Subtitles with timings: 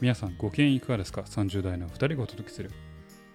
[0.00, 2.70] 皆さんご機嫌いかがですか ?30 代の2人がお届けする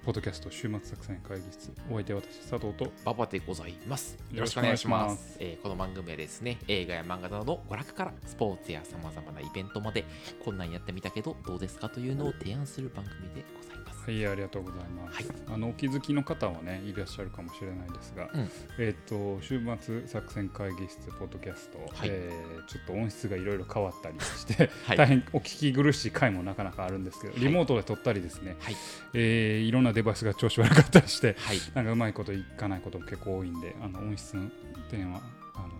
[0.03, 4.17] ポッドキャスト週末作戦会議室お相手は私佐藤とババでございます。
[4.31, 10.05] よろしくお願いしますえーこの番組はですね、映画や漫画などの娯楽からスポーツやさまざまなイベントまで、
[10.43, 11.89] こんなんやってみたけどどうですか？
[11.89, 13.84] というのを提案する番組でございます。
[14.05, 15.25] はいありがとうございます、はい。
[15.47, 18.49] あのお気づきの方はねいらっしゃるかもしれないですが、うん。
[18.77, 22.09] えっ、と週末作戦会議室ポッドキャスト、はい。
[22.11, 24.97] えーちょっと音質がいろいろ変わったりして、 はい。
[24.97, 28.75] 大変お聞き苦しい回もなかなかあるんですけどリモートで撮ったりですね、はい。
[29.13, 31.57] えーいろんなデバイスが調子悪かったりしてはい。
[31.73, 34.49] なんかうまいこといかないことも結構多いんであの音質の
[34.89, 35.21] 点は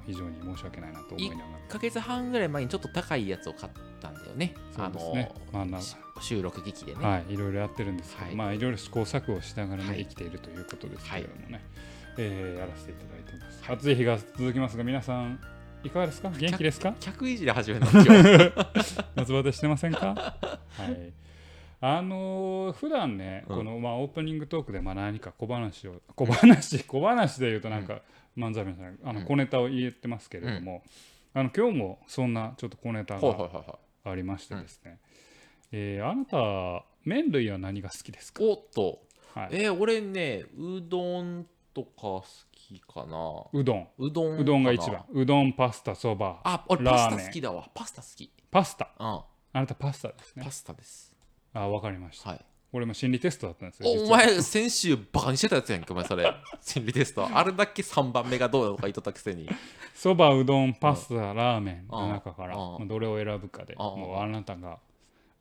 [0.06, 4.54] 非常に申し訳ないなと思いながら1ヶ月半ぐらい前にちょっと高いやつを買ったんだよね。
[4.76, 7.06] そうですねまあなし収録機器でね。
[7.06, 11.60] はい、いろいろやってるんですけど、はいまあいろいろ試行錯誤しながらね、はい生きているということですけれどもね、は
[12.18, 13.64] えーやらせていただいてます。
[13.72, 15.40] 暑い日が続きますが、皆さん
[15.84, 16.30] いかがですか？
[16.30, 16.96] 元気ですか？
[17.00, 18.02] 客いじり始めたんで
[18.84, 19.06] すよ。
[19.16, 20.38] 夏バテしてませんか？
[20.78, 21.14] はい。
[21.88, 28.02] あのー普段ね、うんこのまあオープニングトークでまあ何か小話を 小話小話で言うとなんか
[28.38, 30.84] 漫才みたいなあのうん小ネタを言ってますけれども、
[31.34, 35.00] あの今日もそんなちょっと小ネタがありましてですね、
[35.72, 38.44] えーあなた麺類は何が好きですか？
[38.44, 38.48] い。
[38.48, 39.02] おっと、
[39.36, 43.44] はい、えー、俺ね、うどんとか好きかな。
[43.54, 44.40] うどんうどん。
[44.40, 47.70] うどんが一番うどんパスタそばあ、俺パスタ好きだわ。
[47.76, 48.32] パスタ好き。
[48.50, 49.06] パスタうん。
[49.08, 51.15] あなたパスタですねパスタです。
[51.56, 52.46] あわかりましたはい。
[52.74, 56.30] 俺も心理テストだったんですよお前、先週バカにしてたやつやんけ、お前それ。
[56.62, 57.26] 心理テスト。
[57.32, 59.50] あれだけ3番目がどうなのか言っとったくせに。
[59.94, 64.80] そばうどんパスタラーメンのうん中からうんまあどれを選ぶかでうんもうあなたが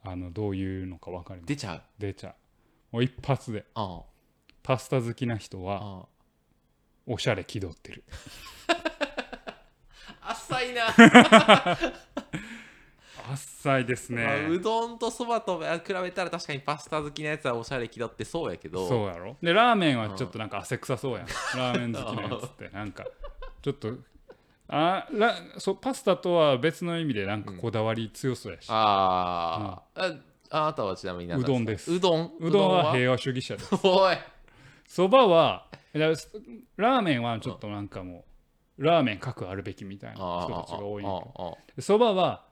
[0.05, 1.83] あのどういうのか分かります出ちゃう。
[1.99, 2.35] 出ちゃう
[2.93, 4.01] もう一発でうん。
[4.63, 6.07] パスタ好きな人は
[7.07, 7.15] うん。
[7.15, 8.05] おしゃれ気取ってる
[10.23, 10.87] 浅いな。
[13.33, 18.89] 浅いですまあねうどんとそばと比べたら確かにパスタ好きなやつはおしゃれ気取ってそうやけど。
[18.89, 19.37] そうやろ。
[19.43, 21.27] でラーメンはちょっとなんか汗臭そうやん。
[21.57, 22.69] ラーメン好きなやつって。
[22.69, 23.05] なんか
[23.63, 23.95] ちょっと
[24.69, 30.13] あらそうパスタとは別の意味でなんかこだわり強そうやし、あー。
[30.13, 30.17] あ。
[30.51, 31.93] あなたはちなみに何うどんです。
[31.93, 32.33] うどん？
[32.39, 33.71] うどんはう平和主義者です。
[33.83, 34.17] おい。
[34.87, 38.25] そばはラーメンはちょっとなんかも
[38.79, 41.05] うラーメン各あるべきみたいなあ人たちが多い
[41.83, 42.44] そばは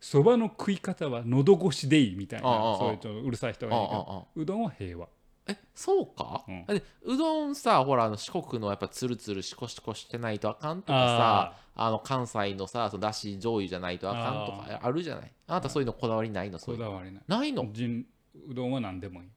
[0.00, 5.08] そばの食い方は喉越しでいいみたいなそういうちょっとうるさい人がいるけどうどんは平和。
[5.46, 6.64] えそうか、うん。
[7.04, 15.32] うどんさほらあの四国のやっぱつるつるしこしこしてないとあかんとかさあの関西のさそのだし醤油じゃないとあかんとかあるじゃない？
[15.48, 16.58] あなたそういうのこだわりないの。
[16.58, 17.22] こだわりない。
[17.26, 17.66] ないの？
[17.72, 18.04] 人
[18.48, 19.28] うどんは何でもいい。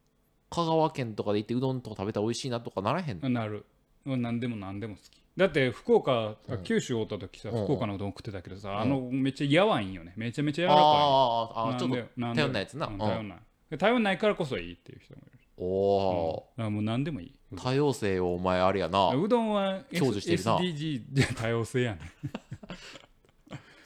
[0.50, 3.28] 香川県とかで行ってうどんとか食べたら美味しいなとかならへんの？
[3.30, 3.66] なる。
[4.06, 6.64] 何でも何でも好きだって福岡、うん。
[6.64, 7.64] 九州おった時さうん。
[7.64, 8.80] 福岡のうどん食ってたけどさ、ん。
[8.80, 10.14] あのめっちゃやわいんよね。
[10.16, 10.84] めちゃめちゃ柔らかい。
[10.84, 12.04] あーあーちょっとと
[12.36, 12.88] 頼んないやつな。
[12.88, 13.38] 頼んない
[13.70, 16.74] で頼んないからこそいいっていう人もいる、おおうん。
[16.74, 17.36] もう何でもいい。
[17.54, 19.10] ー、多様性をお前あれやな。
[19.10, 20.58] うどんは、S、享受してるな。
[20.58, 22.00] SDG じゃ多様性やね、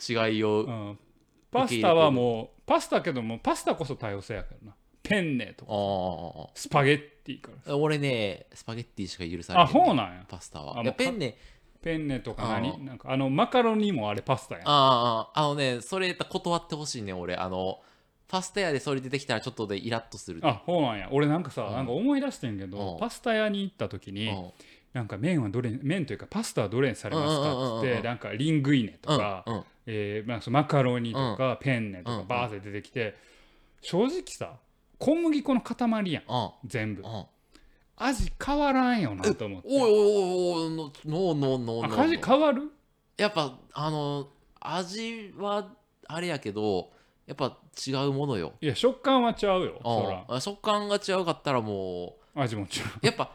[0.07, 0.99] 違いを、うん、
[1.51, 4.75] パスタはもうパスタけどもパスタこそ多様性やからな。
[5.03, 7.73] ペンネとかあスパゲッティから。
[7.73, 9.71] あ俺ねスパゲッティしか許されあへん。
[9.71, 10.25] そうなんや。
[10.27, 10.81] パスタは。
[10.93, 11.37] ペンネ
[11.81, 14.63] ペンネとかあ何なんかあのマカロニもあれパスタやん。
[14.65, 17.35] あああのねそれ断ってほしいね俺。
[17.35, 17.79] あの
[18.27, 20.41] パスタ屋でそれ出てきたらちょっとでイラッとする。
[20.43, 21.07] あそうなんや。
[21.11, 21.73] 俺なんかさ、うん。
[21.73, 22.99] なんか思い出してんけど、うん。
[22.99, 24.51] パスタ屋に行った時に、うん。
[24.93, 32.27] なんか麺はどれ麺というかパスタはどれにされますかっつってなんかリングイネとか、うんうんえーまあ、そのマカロニとか、ペンネとかうん。
[32.27, 33.15] バーって出てきて、
[33.81, 34.57] 正直さ
[34.99, 36.51] 小麦粉の塊やんうん。
[36.65, 37.01] 全部。
[37.01, 37.25] うん。
[37.97, 39.67] 味変わらんよなと思って。
[39.67, 39.99] おいおいおい
[40.65, 42.71] おいノーノーノーノーあ味変わる？
[43.17, 44.27] やっぱあの
[44.59, 45.71] 味は
[46.07, 46.91] あれやけど
[47.25, 47.57] やっぱ
[47.87, 48.53] 違うものよ。
[48.61, 50.41] いや食感はちゃうようん。
[50.41, 52.69] 食感が違うかったらも味も違う。
[53.01, 53.31] やっぱ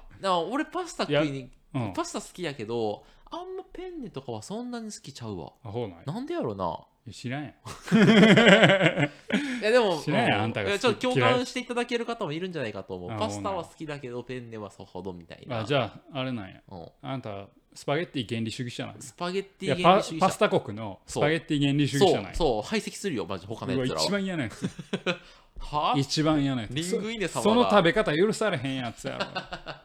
[0.50, 5.52] 俺パスタ食いにう、うん、パスタ好きやけどあんまペンネとかはそんなに好きちゃうわ。
[5.64, 6.78] あほうなんやなんでやろな。
[7.04, 7.52] いや知らんやん。
[9.60, 11.34] いやでも知らんやんうあんたがいやちょっと共嫌い。
[11.34, 13.10] 感していただける方もいるんじゃないかと思う。
[13.10, 15.60] あパスタは好きだけどペンネはそほどみたいな。
[15.60, 16.60] あじゃああれなんや。
[16.70, 16.88] うん。
[17.02, 20.26] あんたスパゲッティ原理主義者なんやスパゲッティ原パ理主義者。
[20.26, 22.34] パスタ国のスパゲッティ原理主義者なんや。
[22.34, 24.10] そう排斥するよマジ他のやつらは。
[24.10, 24.68] 番嫌なやつ。
[25.58, 25.94] は？
[25.96, 26.74] 一番嫌なやつ。
[26.74, 29.24] リングイネ様がそその食べ方許されへんやつやろ。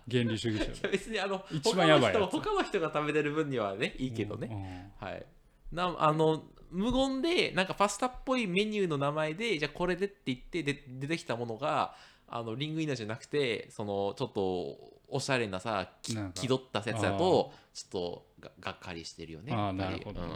[0.09, 2.31] 原理主義者 別にあの一番やばいやつ。
[2.31, 5.25] 他の人他の人が食べてる分にはねいいけどね、ねはい。
[5.71, 11.95] なあの無言でなんかパスタっぽいメニューの名前でじゃあこれでって言ってで出てきたものが
[12.27, 19.53] あのリングイナじゃなくてそのちょっとおしゃれなさ気取ったやつだとちょっとががっかりしてるよね。
[19.53, 19.99] あーやっぱり。
[19.99, 20.27] なるほどね。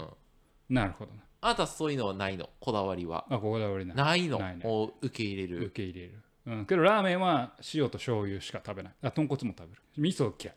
[0.69, 0.75] うん。
[0.75, 2.49] なるほどなあなたそういうのはないの？
[2.59, 3.25] こだわりは。
[3.29, 3.97] あこだわりない。
[3.97, 4.39] ないの？
[4.39, 4.61] ないね。
[4.65, 6.13] を受け入れ受るけ入れる。
[6.45, 6.65] うん。
[6.65, 8.93] けどラーメンは塩と醤油しか食べない。
[9.03, 9.81] あ豚骨も食べる。
[9.97, 10.55] 味噌嫌い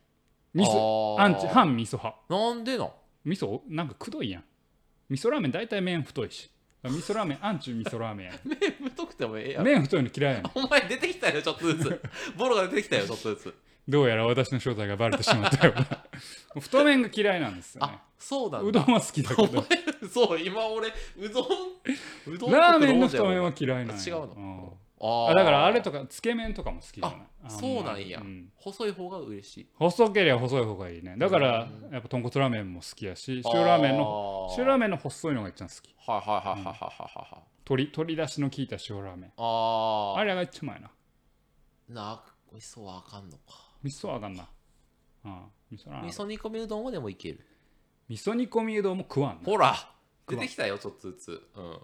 [0.54, 1.20] 味噌。
[1.20, 1.46] アンチ。
[1.48, 2.18] 反味噌派。
[2.28, 2.94] なんでの
[3.24, 3.60] 味噌？
[3.68, 4.44] なんかくどいやん。
[5.08, 6.50] 味噌ラーメン大体麺太いし。
[6.82, 10.52] 味噌ラーメン アンチ味噌ラーメンや麺太くてもええやんん麺太いの嫌いやねん。
[10.54, 12.02] お前出てきたよちょっとずつ。
[12.36, 13.54] ボロが出てきたよちょっとずつ
[13.86, 15.86] どうやら私の正体がバレてしまったような。
[16.60, 17.92] 太麺が嫌いなんですよね。
[17.92, 18.60] あそうだ。
[18.60, 19.64] うどんは好きだけど。
[20.08, 21.46] そう今俺うどん
[22.34, 24.26] うどんラーメンの太麺は嫌いな違うの？
[24.26, 24.78] ん。
[25.00, 25.30] あー。
[25.32, 27.18] あだからあれとかつけ麺とかも好きじゃない。
[27.44, 28.20] あそうなんや。
[28.20, 28.48] ん。
[28.56, 29.68] 細い方が嬉しい。
[29.74, 31.16] 細ければ細い方がいいね。
[31.18, 31.92] だからうん。
[31.92, 35.94] やっぱ豚骨ラーメンも好きやし塩ラーメンのの塩ラーメンの細いのが一番好き。
[36.06, 39.32] はいはいはいはいはいはいはい鶏鶏だしの効いた塩ラーメン。
[39.36, 40.90] ああれが一番うまい
[41.94, 42.02] な。
[42.02, 42.22] あな
[42.52, 44.48] 味噌はあかんのか味噌はあかんな。
[45.24, 47.46] うん味噌味噌煮込みうどんはでもいける。
[48.08, 49.44] 味噌煮込みうどんも食わんな。
[49.44, 49.74] ほら
[50.26, 51.48] 出てきたよちょっとずつ。
[51.54, 51.78] うん。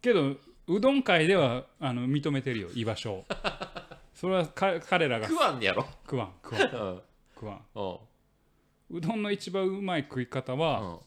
[0.00, 0.36] けど
[0.68, 3.24] うどん界ではあの認めてるよ居場所を。
[4.14, 5.28] それはか彼らが。
[5.28, 5.84] 食わんねやろ。
[6.04, 6.62] 食わん食わん。
[6.64, 6.66] う
[6.96, 7.02] ん。
[7.34, 7.64] 食わん。
[7.74, 8.98] うん。
[8.98, 11.00] うどんの一番うまい食い方うは、ん。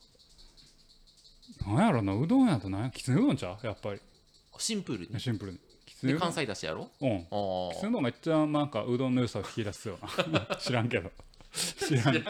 [1.76, 3.66] なんやろなうどんやとなんやきつねうどんちゃう？
[3.66, 4.02] やっぱり。
[4.58, 5.20] シンプルに。
[5.20, 5.60] シンプルに
[6.08, 6.90] で関西だしやろ？
[7.02, 7.28] うん。
[7.32, 10.42] あきつねうどんが一番なんかうどんの良さを引き出すような。
[10.58, 11.12] 知らんけど。
[11.54, 12.30] 知らんけど。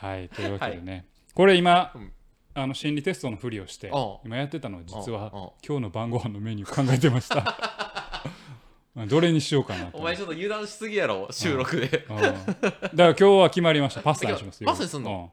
[0.00, 2.12] はいというわけでね、これ今、うん。
[2.56, 5.32] あの心理テストのふりをしてうん今やってたのは実は
[5.66, 8.22] 今日の晩ご飯のメニュー考えてました。
[9.08, 9.98] どれにしようかなと。
[9.98, 12.06] お前ちょっと油断しすぎやろ収録で。
[12.08, 14.02] うんだから今日は決まりました。
[14.02, 15.32] パスタにしますよパスタにすんの？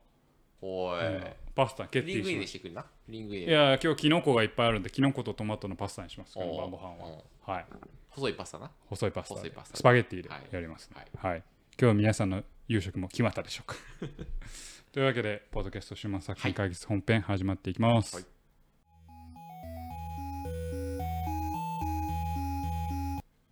[0.63, 1.05] おいうん。
[1.15, 1.23] うん
[1.53, 2.85] パスタ決リングイン定してくれな。
[3.07, 6.37] リングインたいや今日キノコがいっぱいあるんでキノコとトマトのパスタにします。
[6.37, 7.07] 晩ご飯は。
[7.07, 7.65] うんはい。
[8.09, 8.71] 細いパスタな。
[8.87, 9.39] 細いパスタで。
[9.41, 9.77] 細いパスタ。
[9.77, 10.41] スパゲッティではい。
[10.51, 11.05] やりますね。
[11.17, 11.31] はい。
[11.31, 11.43] はい。
[11.79, 13.75] 今日は皆さんの夕食も決まったでしょうか。
[14.91, 18.25] というわけでポッドキャスト週末作品会議室本編始まっていきます、はい。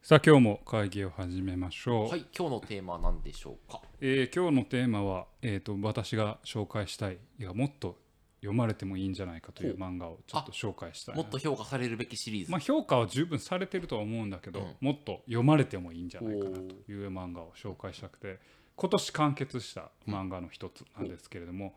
[0.01, 7.97] さあ今日も会議を始めましょう、はい今日のテーマは何でしょうかえー今日のテーマは、えー、と私が紹介したいいやもっと
[8.41, 11.21] 読まれてもいいんじゃないかという漫画をちょっと紹介したいな。
[11.21, 12.51] もっと評価されるべきシリーズ。
[12.51, 14.75] まあ、評価は十分されてるとは思うんだけど、うん。
[14.79, 18.39] もっと読まれてもいいんじゃないかなという漫画を紹介したくて
[18.77, 21.75] 今年完結した漫画の一つなんですけれども、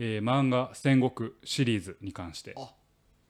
[0.00, 2.54] えー漫画戦国シリーズに関して。
[2.56, 2.74] あ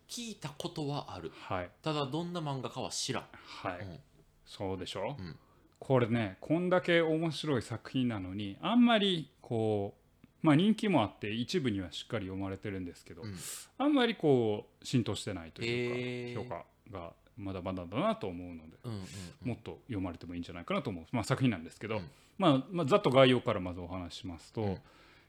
[0.09, 1.31] 聞いたことはある。
[1.35, 1.71] はい。
[1.83, 3.25] ただどんな漫画かは知らん。
[3.33, 3.99] はい、うん。
[4.47, 5.37] そうでしょ、うん
[5.83, 13.35] これねこんだけ面白い作品なのにあんまりこうまあ人気もあって一部にはしっかり読まれてるんですけど、うん。
[13.79, 16.49] あんまりこう浸透してないというか、評
[16.91, 19.01] 価がまだまだだなと思うのでうんうんう
[19.45, 19.49] ん。
[19.49, 22.11] もっと読まれてもいいんじゃないかなと思う、まあ、作品なんですけど、うん。
[22.39, 24.79] まあまあ、ざっと概要からまずお話ししますと,、うん。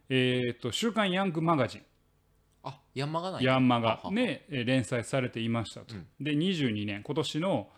[0.09, 1.81] えー、と週刊ヤングマガジン。
[2.63, 3.99] あヤンマがないヤンマガ。
[4.11, 6.07] でえー連載されていましたと、うん。
[6.19, 7.69] で22年今年の、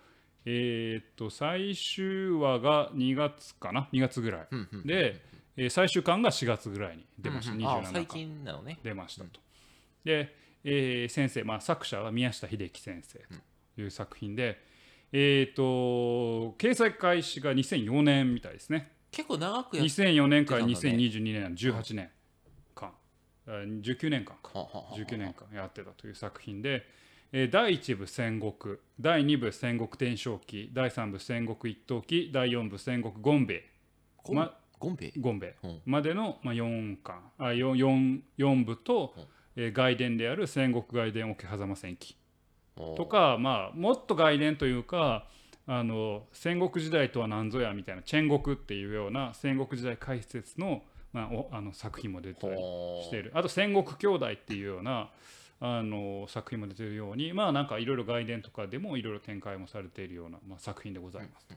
[0.45, 4.47] えー、と最終話が2月かな？2月ぐらい。
[4.51, 5.21] うんうんで、
[5.57, 8.79] えー最終巻が4月ぐらいに出ました、うんうんあ27最巻近なのね。
[8.83, 9.39] 出ましたと。
[10.03, 13.19] で、えー先生、まあ、作者は宮下秀樹先生
[13.75, 14.61] という作品で、
[15.11, 18.91] えー、と掲載開始が2004年みたいですね。
[19.11, 22.09] 結構長くやっ2004年からやってたんだね2022年の18年
[22.75, 22.91] 間、
[23.47, 24.59] あ19年間か。
[24.59, 26.85] はははは19年間やってたという作品で、
[27.37, 33.63] えー第1部戦国第2部戦国天正期第3部戦国一等期第4部戦国権兵衛。
[34.23, 35.55] ゴンまゴンベイ権兵衛。
[35.63, 35.81] うん。
[35.85, 37.31] までの、まあ、4巻。
[37.37, 39.23] あ 4, 4, 4部と、うん。
[39.57, 42.15] えー外伝である戦国外伝桶狭間戦記。
[42.95, 45.27] とか、まあ、もっと外伝というか
[45.67, 55.09] あの戦国時代とは何ぞやみたいな戦国っていうような戦国時代解説の,、まあ、おあの作品も出てたりしているあと戦国兄弟っていうような
[55.67, 61.47] あの作品も出ているようにまあなんかいろいろ外伝とかでもいろいろ展開もされているような、まあ、作品でございます。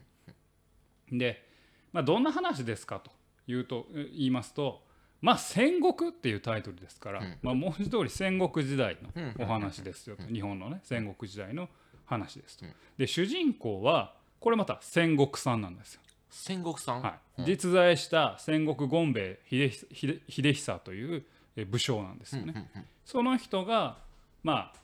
[1.11, 1.45] で、
[1.91, 3.11] まあ、どんな話ですかと
[3.47, 4.83] いうとえ言いますと
[5.21, 7.37] まあ戦国っていうタイトルですから、うん。
[7.41, 9.25] まあ、文字通り戦国時代うん。
[9.37, 11.67] のお話ですよと、日本のね戦国時代の
[12.05, 12.65] 話ですと。
[12.65, 12.71] うん。
[12.97, 16.01] で主人公はこれまた戦国さんなんですよ。
[16.29, 17.01] 戦国さん？
[17.01, 17.45] はい、うん。
[17.45, 21.25] 実在した戦国権兵衛秀久秀秀久という
[21.57, 22.71] え武将なんですよね。
[23.09, 23.97] その人が
[24.43, 24.79] まあ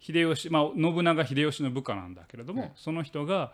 [0.00, 3.52] 秀吉、まあ、信長秀吉の部下なんだけれども、うんその人が、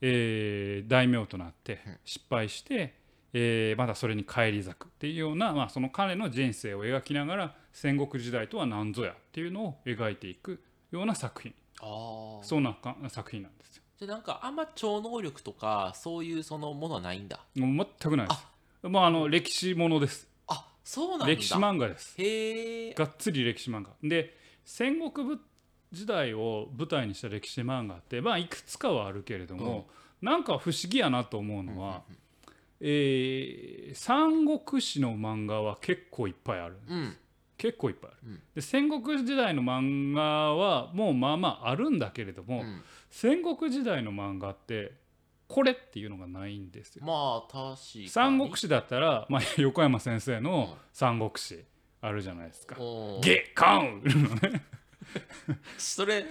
[0.00, 2.94] えー大名となってうん失敗して、
[3.32, 13.82] えーまたそれに返り咲くっていうような、まあ、その彼の人生を描きながら戦国時代とは何ぞやっていうのを描いていくような作品ああそんなか作品なんですよ。
[13.98, 18.88] じゃあなんかあんま超能力とかそういうそのものはないんだもう全くないです。
[18.88, 20.31] もうあの歴史ものです。
[20.84, 21.26] あそうなんだ。
[21.26, 22.14] 歴史漫画です。
[22.18, 23.90] へえがっつり歴史漫画。
[24.02, 25.40] で戦国ぶ
[25.92, 29.88] 時代を舞台にした歴史漫画ってまあいくつかはあるけれども、
[30.20, 32.02] なんか不思議やなと思うのは、
[32.80, 36.78] えー三国志の漫画は結構いっぱいある。
[36.88, 37.16] うん。
[37.58, 38.42] 結構いっぱいある、うん。
[38.54, 42.82] で戦国時代の漫画はもうまあまああるんだけれども、うん。
[43.10, 44.92] 戦国時代の漫画って
[45.52, 47.04] これっていうのがないんですよ。
[47.04, 48.08] まあ確かに。
[48.08, 51.64] 三国志だったら、まあ、横山先生の三国志
[52.00, 52.76] あるじゃないですか。
[52.78, 54.62] うんゲカウンのね。
[55.78, 56.24] それ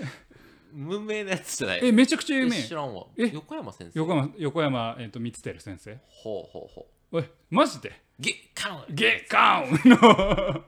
[0.74, 1.80] 無名なやつじゃない？
[1.86, 3.06] えめちゃくちゃ有え名知らんわ。
[3.18, 3.30] え？
[3.34, 4.00] 横山先生？
[4.00, 5.98] 横山横山、えっと光輝先生？
[6.08, 7.90] ほうほうほおいマジで？
[7.90, 8.96] うゲカウン。
[8.96, 10.64] ゲカウンの。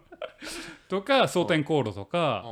[0.89, 2.43] とか蒼天航路とか、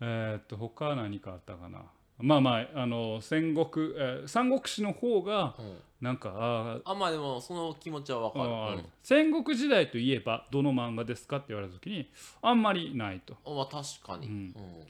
[0.00, 0.08] うん。
[0.08, 1.82] えーっと他は何かあったかな
[2.22, 5.76] まあまああの戦国、えー三国志の方がうん。
[6.00, 8.38] なんかあーあまあでもその気持ちはわか
[8.72, 8.78] る。
[8.78, 8.84] うん。
[9.02, 12.10] 戦国時代といえばどの漫画ですかって言われた時に
[12.40, 13.36] あんまりないと。
[13.44, 14.26] あまあ確かに。
[14.26, 14.54] うん。
[14.56, 14.82] うん。
[14.82, 14.84] っ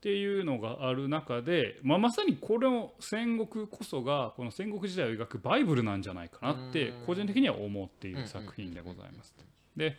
[0.00, 7.06] ていうのがある中で、まあ、まさにこれの戦国こそがこの戦国時代を描くバイブルなんじゃないかなってうん。
[7.06, 9.34] 個人的には思っている作品でございます。
[9.76, 9.96] で、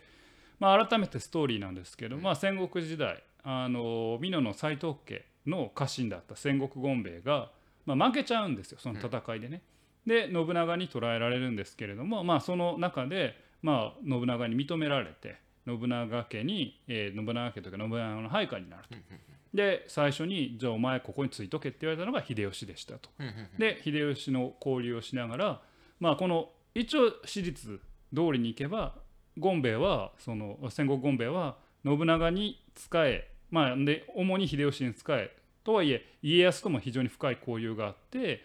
[0.60, 7.52] まあ、改めてストーリーなんですけど、まあ、戦国時代あの美濃の斎藤家の家臣だった戦国権兵衛が、
[7.86, 9.62] まあ、負けちゃうんですよその戦いでね。
[10.06, 15.36] で信長に捕らえられるんですけれども、まあ、その中で、まあ、信長に認められて
[15.66, 18.96] 信長家に、えー信長家というか信長の配下になると。
[19.54, 23.10] で最初に「じゃあお前ここについとけ」って言われたのが秀吉でしたと。
[23.20, 25.62] うんうんで秀吉の交流をしながら
[26.00, 27.80] まあこの一応史実
[28.14, 28.96] 通りに行けば
[29.42, 38.42] 権兵衛はその戦国権兵衛は信長に仕えまあで主に秀吉に仕えとはいえ家康とも非常に深い交流があって、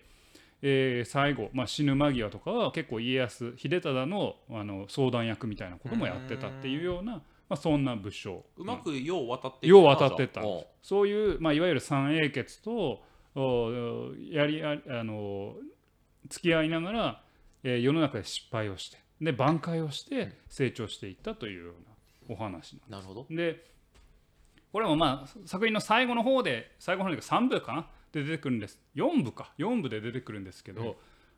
[0.61, 8.45] えー最後、まあ、死ぬ間際とかは結構家康秀忠のあの相談役みたいなこともやってたっていうような、まあ、そんな武将。
[8.57, 10.41] うまくよう渡ってよう渡ってった
[10.83, 13.03] そういう、まあ、いわゆる三英傑と
[13.35, 15.55] おやりああの
[16.29, 17.23] 付き合いながら、
[17.63, 23.27] えー世の中で失敗をしてで挽回をして成長していったというようなお話なるほど。
[23.31, 23.72] なんで
[24.73, 27.87] これもまあ作品の最後の方で最後の方で3部かな？
[28.13, 28.79] で出てくるんです。
[28.97, 29.53] 4部か。
[29.59, 30.95] 4部で出てくるんですけど、うん。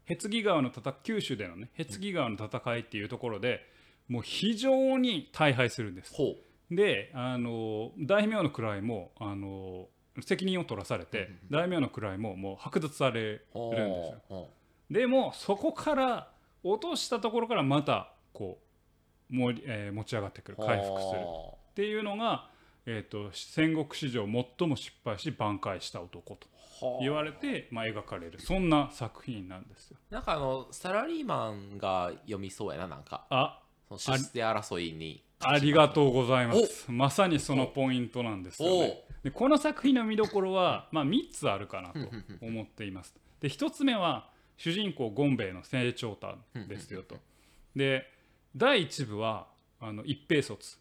[0.07, 3.61] へつぎ川の戦九州でのねへつぎ川の戦いっていうところで
[4.09, 6.14] もう非常に大敗するんです。
[6.14, 6.35] ほ
[6.71, 9.88] であの大名の位もあの
[10.21, 14.23] 責任を取らされて大名の位ももう剥奪されるんですよ。
[14.29, 14.50] ほ
[14.91, 16.29] でもそこから
[16.62, 18.59] 落としたところからまたこ
[19.31, 20.59] うもり、えー持ち上がってくる。
[20.59, 21.19] う回復する。
[21.19, 22.49] っほていうのが、
[22.87, 24.26] えー、と戦国史上
[24.59, 26.47] 最も失敗し挽回した男と
[27.00, 29.97] 言われて、まあ、描かれるそんな作品なんですよ。
[30.11, 36.91] なんかあのサラリーマンが読みそうやななんかあその出世争いにありがとうございます。
[36.91, 39.05] まさにそのポイントなんですよね。
[39.23, 42.11] でこの作品の見どころは、まあ、3つあるかなと
[42.43, 43.14] 思っています。
[43.41, 47.17] で1つ目は主人公ゴンベイの成長譚ですよと。
[47.75, 48.11] で
[48.55, 49.49] 第1部は
[49.81, 50.79] あの一平卒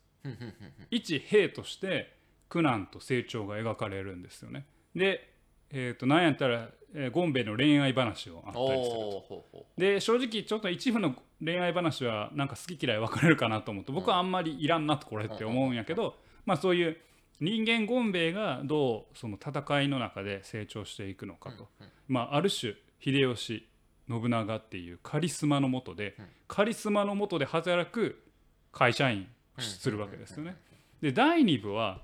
[0.92, 2.13] 一兵として
[2.50, 4.65] 苦難と成長が描かれるんですよね。
[4.96, 5.34] で、
[5.72, 9.65] えー、となんやったら、えーゴンベイの恋愛話をあったりすると。
[9.77, 16.15] で正直ちょっと一部の恋愛話はなんか好き嫌い分かれるかなと思って僕はあんまりいらんなとこれって思うんやけど
[16.46, 16.98] まあそういう
[17.39, 21.68] 人間ゴンベイがどうその戦いの中で成長していくのかと、
[22.08, 23.68] まあある種秀吉
[24.08, 26.15] 信長っていうカリスマのもとで
[26.48, 28.24] カリスマのもとで働く
[28.72, 29.25] 会社員を
[29.57, 30.55] するわけですよね。
[31.01, 32.01] で第2部は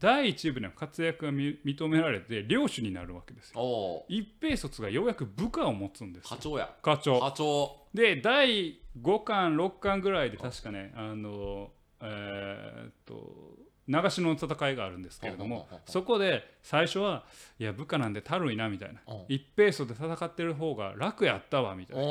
[0.00, 4.04] 第1部の活躍がみ認められて領主になるわけですよ。
[4.08, 6.30] 一平卒がようやく部下を持つんですよ。
[6.30, 6.74] 課長や。
[6.82, 7.20] 課長。
[7.20, 7.76] 課長。
[7.94, 11.70] で第5巻6巻ぐらいで確かねあの
[12.00, 13.32] えーっと
[13.86, 17.24] 長篠の戦いがあるんですけれどもそこで最初は
[17.58, 19.00] いや部下なんでたるいなみたいな。
[19.06, 19.24] うん。
[19.28, 22.02] 一平卒で戦ってる方が楽やったわみたいな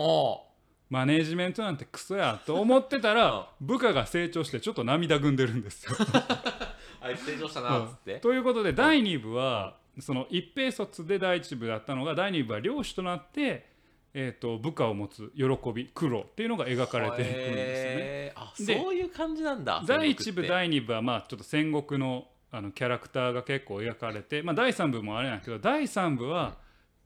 [0.92, 5.94] マネージメントなんてクソやと思ってたら部下が成長してちょっと涙ぐんでるんですよ。
[7.00, 8.20] あいつ成長したなっつって。
[8.20, 13.70] ということで第2部はその一平卒で第1部だったのが第2部は領主となって、
[14.14, 18.82] えー、と部下を持つ喜び苦労っていうのが描かれていくんですよね。
[18.82, 26.58] そういう感じなんだ第1部戦第2部はまあちょっと戦国のあのキャラクターが結構描かれて、まあ、第3部もあれなんだけど第3部は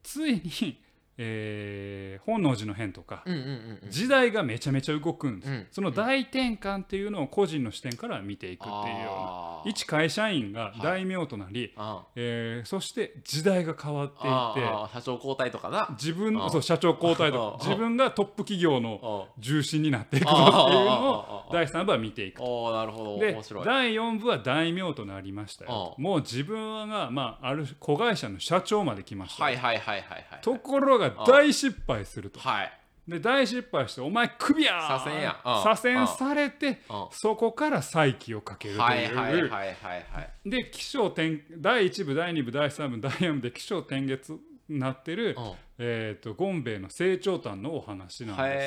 [0.02, 0.80] ついに、
[1.18, 3.24] えー本能寺の変とか
[3.90, 5.68] 時代がめちゃめちゃ動くんです、うん。
[5.72, 15.88] その大転換っていうのを個人の視点から見ていくっていうような一会社員が大名となり、あえーそして時代が変わっていあってあ社長交代とかな。
[15.92, 23.20] 自分あそう社長交代とあか自分がトップ企業のあ重心になっていくっていうのを第3部は見ていくなるほど。
[23.20, 23.66] で面白い。
[23.66, 30.42] 第4部は大名となりましたよあもう自分が、まあ、ある子会社の社長まで来ましたよはいはいはいはいはい。
[30.42, 32.40] ところが大失敗すると。
[32.40, 32.72] はい。
[33.08, 35.40] で大失敗して「お前クビや!」左遷や。
[35.46, 35.62] うん。
[35.62, 36.76] 左遷されてうん。
[37.12, 39.66] そこから再起をかけるとはいうはいは
[40.46, 45.54] いで起承転第1部第2部第3部第4部で起承転結になってる、うん。
[45.78, 48.60] えー、とゴンベイの成長譚のお話なんで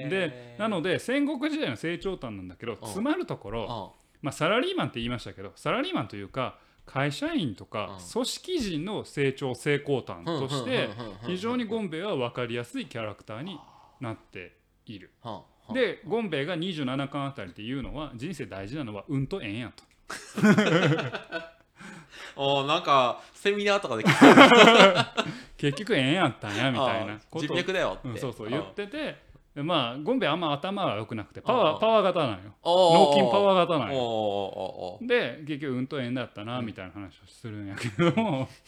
[0.00, 0.08] すよね。
[0.10, 8.12] でなので戦国時代の成長譚なんだけど詰まるところ、まあ、サラリーマンって言いましたけどサラリーマンというか会社員とかうん。
[8.12, 10.90] 組織人の成長成功譚として
[11.26, 13.58] 非常にゴンベイは分かりやすいキャラクターに
[14.00, 15.10] なっている。
[15.72, 19.84] でゴンベイが27巻あたりっていうのは人生大事なのは運と縁やと。
[22.36, 24.04] おーなんかセミナーとかで
[25.56, 29.16] 結局縁やったんやみたいなあことを人脈だよって、うん、そうそうん言っててで
[29.62, 32.54] まあゴンベイあんま頭は良くなくてパワうんーパワー型なんよ。
[32.64, 34.98] 脳筋パワー型なんよ。
[35.02, 38.10] で結局運と縁だったなみたいな話をするんやけど。
[38.20, 38.48] も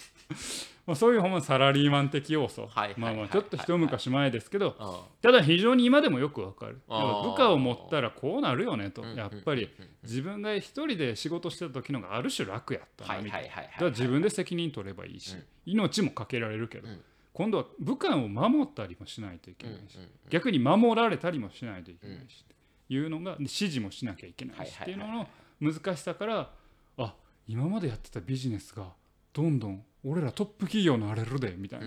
[0.87, 2.69] まあそういうほんまサラリーマン的要素。
[2.73, 4.95] まあまあはいちょっと一昔前ですけどうん。
[5.21, 6.81] ただ非常に今でもよくわかる。
[6.87, 9.03] 部下を持ったらこうなるよねと。
[9.03, 9.69] うんやっぱり。
[10.05, 13.21] 自分が一人で仕事してた時のがある種楽やったはな。
[13.21, 13.51] いみたい
[13.81, 15.45] な自分で責任取ればいいしうん。
[15.67, 16.87] 命もかけられるけど。
[16.87, 17.03] うん
[17.37, 19.99] 今度は部下を守ったりもしないといけないし
[20.31, 22.47] 逆に守られたりもしないといけないしっ
[22.89, 25.27] ていうのがで指示もしなきゃいけないしっていうのの
[25.61, 26.51] 難しさから
[26.97, 27.15] あ
[27.47, 28.87] 今までやってたビジネスが
[29.35, 31.87] どんどん俺らトップ企業なれるでみたいな。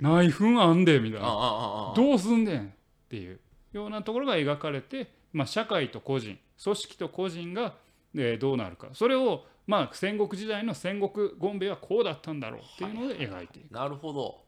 [0.00, 1.92] 内紛あんでみたいな。
[1.94, 2.68] どうすんねんっ
[3.10, 3.38] ていう
[3.72, 7.74] ようなところが描かれて、まあ、社会と個人組織と個人が、
[8.14, 8.88] えーどうなるか。
[8.94, 13.72] それを、まあ、戦国時代の戦国ゴンベイはこうだったんだろうっていうので描いていく。
[13.72, 14.42] なるほど。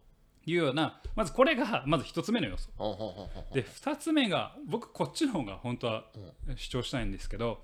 [0.44, 2.70] というようなまずこれがまず一つ目の要素。
[3.54, 6.04] で2つ目が僕こっちの方が本当は
[6.56, 7.62] 主張したいんですけど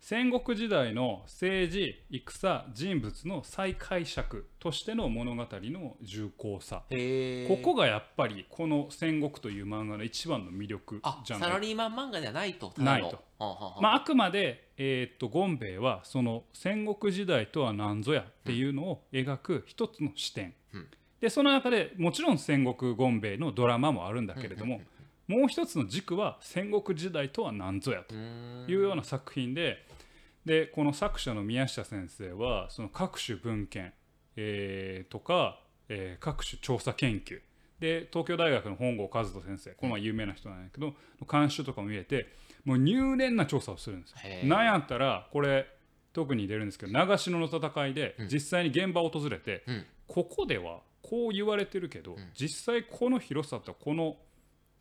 [0.00, 20.86] 戦国時代の政治戦人物の再解釈としての物語の重厚さここがやっぱりこの戦国という漫画の一番の魅力じゃないサラリーマン漫画ではないとないとはんはんはんまあ、あくまで、えーっとゴンベイはその戦国時代とは何ぞやっていうのを描く一つの視点、うん
[21.20, 24.80] でその中でもちろん戦国ゴンベイのドラマもあるんだけれども、
[25.28, 29.84] もう一つの軸は戦国時代とは何ぞやというような作品で
[30.44, 33.92] でこの作者の宮下先生はその各種文献、
[34.36, 37.40] えーとか、えー各種調査研究。
[37.80, 40.94] で東京大学の本郷和人先生この前有名な人なんやけど
[41.30, 42.26] 監修とかも入れて
[42.66, 45.66] もう入念な調査をするんですなんやったらこれ
[46.12, 48.28] 特に出るんですけど長篠の戦いでうん。
[48.28, 49.84] 実際に現場を訪れて、うん。
[50.06, 52.16] ここではこう言われてるけど、ん。
[52.34, 54.16] 実際この広さとこの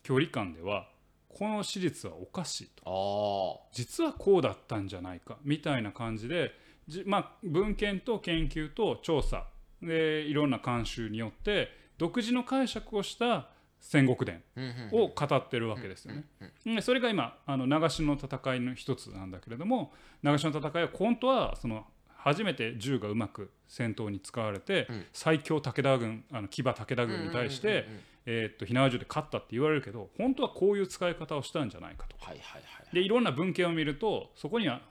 [0.04, 0.89] 距離感では
[1.29, 3.63] この史実はおかしいと。
[3.71, 5.37] あ実はこうだったんじゃないか。
[5.43, 6.51] みたいな感じで
[6.87, 9.45] じ、まあ、文献と研究と調査。
[9.81, 14.43] でいろんな監修によって独自の解釈をした戦国伝
[14.91, 16.25] を語ってるわけですよね。
[16.65, 25.05] でそれが今あの長篠の戦いの一つなんだけれども長篠の戦いは本当はその初めて銃がうまく戦闘に使われて、うん。
[25.13, 27.85] 最強武田軍あの騎馬武田軍に対して、
[28.31, 32.15] えーっと火縄銃で勝ったって言われるけど本当はこういう使い方をしたんじゃないかと。
[32.19, 34.81] はいはいはいでいろんな文献を見るとそこには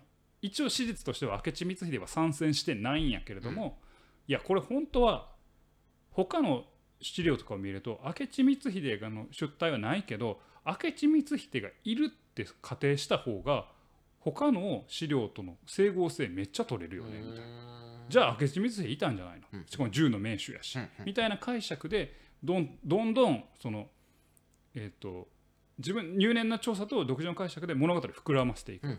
[0.43, 3.79] 一応史実としては明智光秀は参戦してないんやけれども、
[4.27, 5.29] いやこれ本当は
[6.11, 6.65] 他の
[7.01, 13.67] 資料とかを見ると明智光秀がの出退はないけど明智光秀がいるって仮定した方が
[14.21, 17.47] 他の資料との整合性めっちゃ取れるよねみたいな。
[18.09, 19.67] じゃあ明智光秀いたんじゃないの、うん。
[19.69, 21.05] しかも銃の名手やし、うんうん。
[21.05, 23.89] みたいな解釈でどんどんどんその
[24.75, 25.29] えっ、と
[25.79, 28.99] 自分入念な調査と独自の解釈で物語を膨らませていく、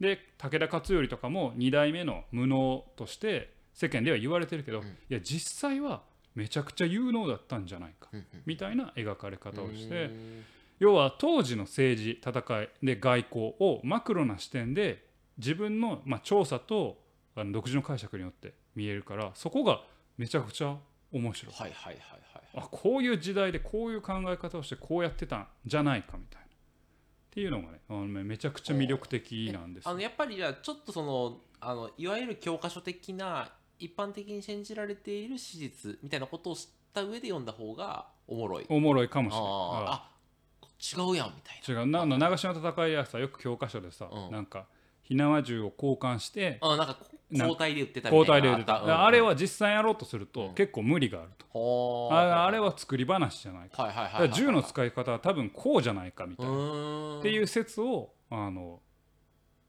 [0.00, 4.86] で武田勝頼とかも2代目の無能として世間では言われてるけど、うん。
[4.86, 6.02] いや実際は
[6.34, 8.08] めちゃくちゃ有能だったんじゃないか
[8.46, 10.44] みたいな描かれ方をして、うん
[10.82, 15.06] 要は当時の政治戦いで外交をマクロな視点で
[15.38, 16.98] 自分の、まあ、調査と
[17.36, 19.82] あの独自の解釈によって見えるからそこが
[20.18, 20.76] めちゃくちゃ
[21.12, 21.54] 面白い。
[21.54, 26.46] はいはいはいはいあこういう時代でこういう考え方をしてこうやってたんじゃないかみたいな。
[26.46, 38.66] っていうのがねあのめめちゃくちゃ魅力的なんですあのやっぱりじゃあちょっとそのあのいわゆる教科書的な一般的に信じられている史実みたいなことを知った上で読んだ方がおもろい。
[38.68, 40.98] おもろいかもしれないあー。
[41.00, 41.82] あ違うやんみたいな。
[41.82, 41.86] 違う。
[41.86, 44.30] なな長篠の戦いやさよく教科書でさ、うん。
[44.30, 44.66] なんか
[45.02, 46.96] 火縄銃を交換してあなんかな
[47.32, 50.54] 交代で売ってたみたいな交代で売ってた、うんあれは実際やろうとするとうん。
[50.54, 58.80] 結構無理があると、ほーああれは作り話じゃないか,、はいはいはい銃の使い方は多分こうじゃないかみたいな、っっていう説をあの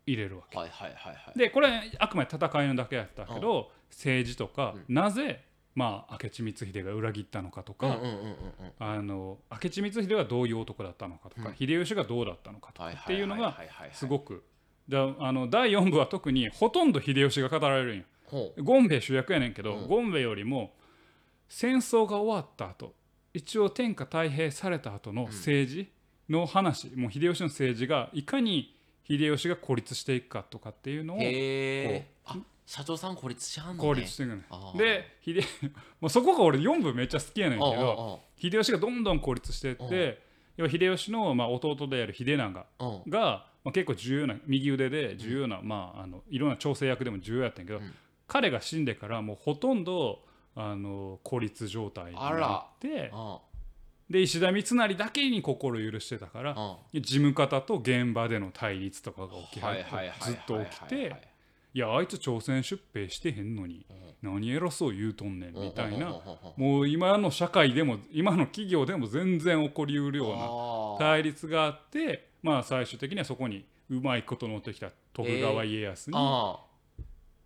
[0.06, 0.58] 入れるわけ。
[0.58, 1.40] はいはいはいはい。
[1.40, 5.46] でこれあくまで戦いのだけやったけど、政治とか、なぜ
[5.76, 8.00] まあ明智光秀が裏切ったのかとか、
[8.80, 9.38] 明
[9.70, 11.56] 智光秀はどういう男だったのかとか、うん。
[11.56, 13.58] 秀吉がどうだったのかとかはいっていうのが
[13.92, 14.44] すごく
[14.90, 18.04] だあの第4部は特にほとんど秀吉が語られるんよ。
[18.26, 18.64] ほう。
[18.64, 19.88] ゴンベイ主役やねんけど、うん。
[19.88, 20.74] ゴンベイよりも
[21.48, 22.94] 戦争が終わった後
[23.34, 25.92] 一応天下太平された後の政治
[26.30, 28.76] の話、もう秀吉の政治がいかに
[29.08, 31.20] 秀吉が孤立していくかとかっていうのを
[32.66, 33.90] 社長さん孤立しはんのね。
[33.90, 34.44] 効率していくね
[34.78, 35.42] で秀
[36.00, 39.90] もうそこが俺4部めっちゃ好きやねんけど秀吉がどんどん孤立していっうん。
[39.90, 40.22] て
[40.58, 42.66] 要は秀吉のまあ弟である秀長
[43.08, 47.94] が、まあ、結構重要な右腕で重要な、まあ、あのいろんな調整役でも重要やったんやけど、うん。
[48.28, 50.20] 彼が死んでからもうほとんど
[50.56, 53.40] あの孤立状態になってあ
[54.10, 59.62] で石田三成だけに心許してたからあ事務方と現場での対立とかが起き
[60.22, 61.16] ずっと起きて
[61.74, 63.86] いやあいつ朝鮮出兵してへんのに。
[64.22, 66.22] 何偉そう言うとんねんみたいな。
[66.56, 76.60] もう今の社会でも今の企業でも全然起こりうるような対立があってまあ最終的にはそこにうまいこと乗ってきた徳川家康に、あ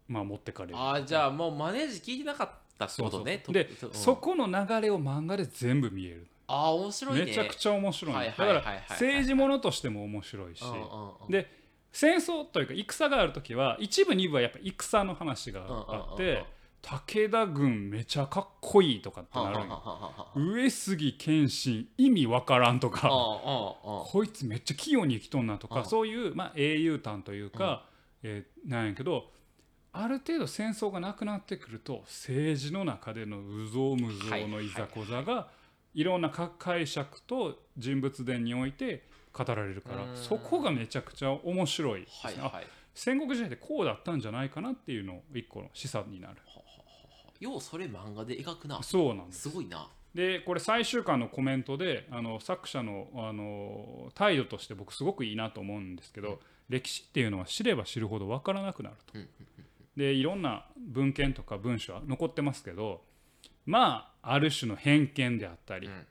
[0.07, 0.77] まあ持ってかれる。
[0.77, 3.43] ああじゃあもうマネージ聞いてなかったってことね。
[3.47, 7.25] で、そこの流れを漫画で全部見える、ああ面白いね。
[7.25, 10.63] めちゃくちゃ面白いだから政治ものとしても面白いし、
[11.27, 11.49] で
[11.91, 16.43] 戦争というか戦がある時は一部二部はやっぱ戦の話があって
[16.81, 19.59] 武田軍めちゃかっこいいとかってなる。
[20.35, 23.09] 上杉謙信意味わからんとか。
[23.09, 27.85] こいつめっちゃ器用に生きとんなとうんかそういう、まあ、英雄譚というか、
[28.23, 29.31] えーなんやけど
[29.93, 35.47] ある程度戦争がなくなってくると政治の中での有象無象のいざこざが
[35.93, 39.06] いろんな各解釈と人物伝において
[39.37, 40.15] 語られるからうん。
[40.15, 42.67] そこがめちゃくちゃ面白いですね、あはいはい。
[42.93, 46.35] 戦国時代でこうだったんじゃないかなっていうの一個の示唆になる。
[47.39, 48.81] ようそれ漫画で描くな。
[48.81, 49.41] そうなんです。
[49.43, 49.87] すごいな。
[50.13, 59.19] でこれ最終巻のコメントであの作者のあの態度として僕すごくいいなと思うんですけど、歴史っていうのは知れば知るほど分からなくなると。
[59.19, 59.29] うん
[59.97, 63.01] でいろんな文献とか文書は残ってますけど
[63.65, 66.07] まあある種の偏見であったり、うん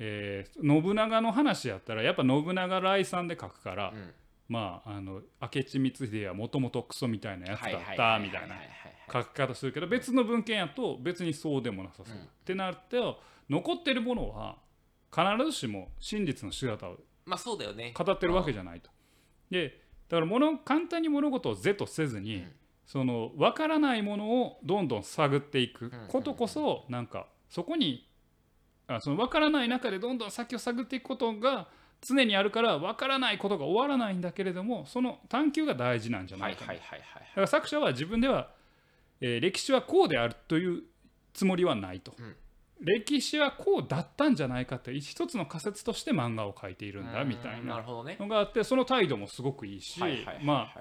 [0.00, 4.10] えー信長の話やったらやっぱ信長来賛で書くから、うん。
[4.48, 8.56] まああの明智光秀はもともとクソみたいなやつだったみたいな
[9.12, 12.16] 書き方するけど別の文献やと別にそうでもなさそう。
[12.16, 12.22] うん。
[12.22, 14.56] ってなると残ってるものは
[15.14, 17.94] 必ずしも真実の姿をまあそうだよね。
[17.96, 18.90] 語ってるわけじゃないと。
[19.50, 22.52] でだから物簡単に物事を是とせずに、うん。
[22.86, 28.09] その分からないものをどんどん探っていくことこそなんかそこに
[28.96, 31.68] あその分からない中でどんどん先を探っていくことが
[32.00, 36.80] 常にあるから分からないことが終わらないんだけれどもその探求が大事なんじゃないかだか
[37.36, 38.50] ら作者は自分では、
[39.20, 40.82] えー歴史はこうであるという
[41.34, 42.36] つもりはないと、うん。
[42.80, 50.00] 歴史はこうだったんじゃないかって一つの仮説として漫画を描いているんだみたいうんなのがあってその態度もすごくいいし
[50.42, 50.72] ま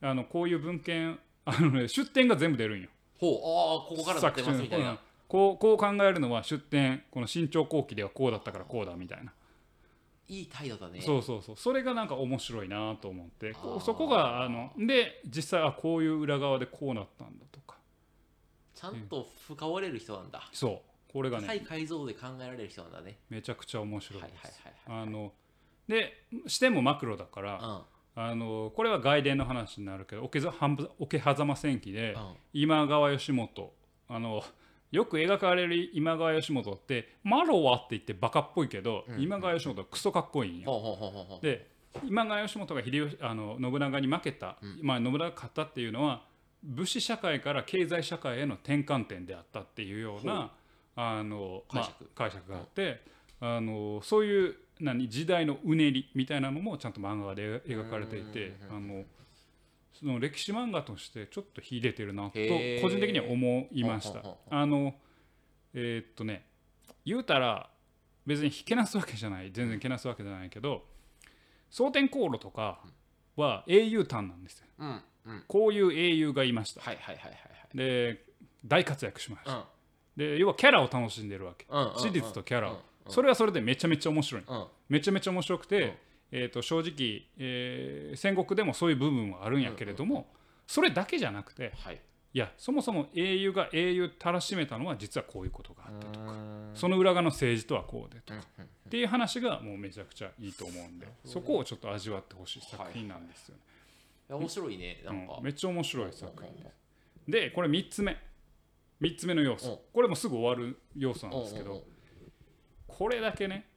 [0.00, 2.88] ああのこういう文献あの、ね、出典が全部出るんよ。
[3.18, 4.86] ほうああここからなってますみたいうん。
[4.86, 9.32] なこうこう考えるのは出典この新潮後期ではこうだったからこうだみたいな、
[10.28, 11.00] いい態度だね。
[11.00, 11.56] そうそうそう。
[11.56, 13.52] それがなんか面白いなと思って。
[13.52, 17.76] こうそこがあので実際あこういう裏側でこうなったんだとか。
[18.74, 20.48] ちゃんと深掘れる人なんだ。
[20.52, 21.12] そう。
[21.12, 23.18] これがね対解像度で考えられる人なんだね。
[23.28, 24.62] めちゃくちゃ面白いはいです。
[24.62, 25.32] はいはいあの
[25.88, 27.84] で視点もマクロだから、は
[28.16, 30.40] あのこれは外伝の話になるけど桶
[30.98, 32.16] 桶狭間戦記で
[32.52, 33.74] 今川義元
[34.08, 34.42] あの
[34.94, 39.20] よく描かれる今川義元って「マロは」って言ってバカっぽいけど、うん。
[39.20, 41.40] 今川義元はクソかっこいいんよ。
[41.42, 41.68] で
[42.04, 44.78] 今川義元が秀吉あの信長に負けた、うん。
[44.82, 46.24] まあ、信長が勝ったっていうのは
[46.62, 50.52] 武士社会から経済社会への転換点であったっていうような
[50.94, 52.10] あのまあ解釈。
[52.14, 53.00] 解釈があって、
[53.40, 58.76] あのそういう何時代のうねりみたいなのもちゃんと漫画で描かれていてうん。
[58.76, 59.04] あの
[59.94, 64.22] その歴史漫画としてちょっと秀でてるなと個人的には思いました。
[64.50, 64.94] あの
[65.72, 66.46] えーっとね
[67.04, 67.70] 言うたら
[68.26, 70.84] 別にけなすわけじゃない全然けなすわけじゃないけど
[71.70, 72.80] 蒼天航路とか
[73.36, 74.66] は英雄譚なんですよ。
[74.78, 74.88] うん
[75.26, 76.80] うんこういう英雄がいました。
[76.82, 78.24] はいはいはいはいで
[78.64, 79.50] 大活躍しました。
[79.52, 79.60] は
[80.16, 81.66] いで要はキャラを楽しんでるわけ。
[81.68, 84.44] うんうんうん史実とキャラをうんうんそれはそれでめちゃめちゃ面白い。
[84.46, 85.96] うんめちゃめちゃ面白くて、
[86.36, 90.26] えー、と正直、えー戦国でもそういう部分はあるんやけれども、
[90.66, 92.00] それだけじゃなくてはい。
[92.32, 96.70] いやそもそも英雄が英雄たらしめたのは実はこういうことがあったとか、うん。
[96.74, 103.60] その裏側の政治とはこうでとか、っていう話がもうめちゃくちゃいいと思うんでそこをちょっと味わってほしい作品なんですよね、
[104.30, 105.34] いや面白いねなんか。
[105.38, 108.16] うんめっちゃ面白い作品うんですでこれ3つ目。
[109.00, 109.58] 3つ目の要うん。
[109.58, 111.84] 素これもすぐ終わる要素なんですけど
[112.88, 113.68] これだけね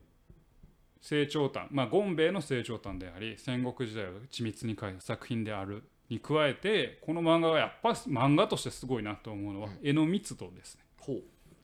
[1.01, 1.67] 成長譚。
[1.71, 10.81] まあゴンベイの成長譚であり戦国時代を緻密に描いた作品であるに加えてこの漫画がやっぱ漫画としてすごいなと思うのは絵の密度ですね。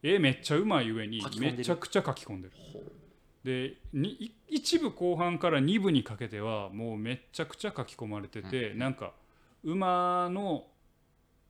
[0.01, 2.53] 絵めっちゃうまい上にめちゃくちゃ描き込んでる。
[3.43, 3.75] で
[4.47, 9.13] 一部後半から二部にかけてはもうめっちゃくちゃ書き込まれてて、なんか
[9.63, 10.65] 馬の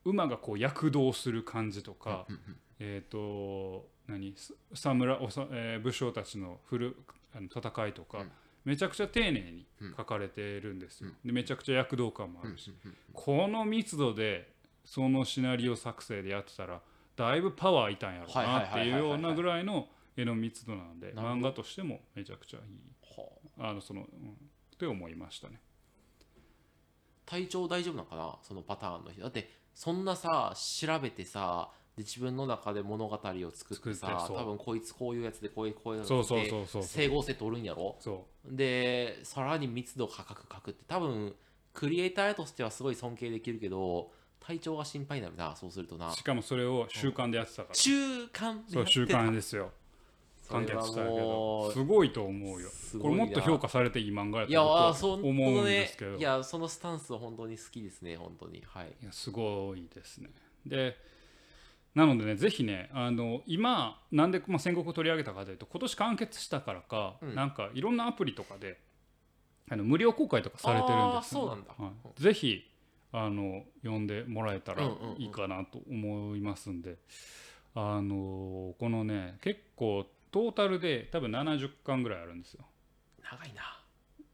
[0.05, 4.33] 馬がこう躍動する感じとか、うんうんえっ、と何？
[4.35, 6.97] す侍おさ、えー武将たちのフル
[7.35, 8.31] あの戦いとか、うん。
[8.65, 9.65] めちゃくちゃ丁寧に
[9.97, 12.51] 書かれてるんですよ、でめちゃくちゃ躍動感もあうん。
[12.53, 12.95] るし、うん。
[13.11, 14.53] この密度で
[14.85, 16.81] そのシナリオ作成でやってたら
[17.15, 22.63] だいぶパワーいたんやろうなってはいうようなぐらいの絵の密度なので漫画としてもめちゃくちゃいい
[23.17, 23.25] は
[23.59, 24.09] ああのその、うん、っ
[24.77, 25.59] て思いましたね。
[27.25, 28.37] 体調大丈夫なのかな？
[28.43, 36.83] そのパターンの人だってそんなさ調べてさで自分の中で物語を作って作ってさ多分こいつこういうやつでこういうこういうやつそうそうでそうそうそう。
[36.83, 37.95] 整合性取るんやろ？
[37.99, 41.35] そでさらに密度高く書くって多分
[41.73, 46.09] クリエイターとしてはすごい尊敬できるけど体調が心配になるなそうするとな。
[46.09, 49.71] うしかもそれを習慣でやってたから、中間でそう習慣ですよ。
[50.49, 52.69] 完結したけもどうすごいと思うよ。
[53.01, 56.11] これもっと評価されていい漫画やっいやたらあそう僕は思うんですけど。
[56.11, 56.17] ね。
[56.17, 58.61] いやそのスタンスは本当に好きですね本当に。
[58.67, 58.93] はい。
[59.01, 60.29] いやすごいですね。
[60.65, 60.97] で
[61.95, 67.35] なのでねぜひねあの今なんで、まあ、戦国を取り上げたかというと今年完結したからか、うん。
[67.35, 68.79] なんかいろんなアプリとかで
[69.69, 71.69] あの無料公開とかされてるんですそうなんだ。
[71.77, 72.69] はい、ぜひ
[73.11, 75.21] あの読んでもらえたらうんうんうん。
[75.21, 76.97] いいかなと思いますんで、
[77.75, 82.65] あのこのね結構トータルで多分70巻ぐらいあるんですよ。
[83.23, 83.79] 長いな。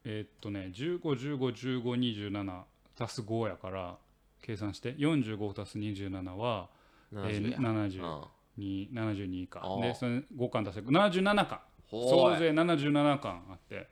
[0.04, 2.62] えーっとね15151527
[2.98, 3.96] 足す5やから
[4.42, 6.79] 計算して45足す27は、え
[7.12, 7.58] 70や。
[7.58, 8.24] ー、70うん。
[8.56, 9.62] に72か。
[9.80, 11.60] でそれ5巻足して77巻。
[11.90, 13.88] 総勢77巻あって。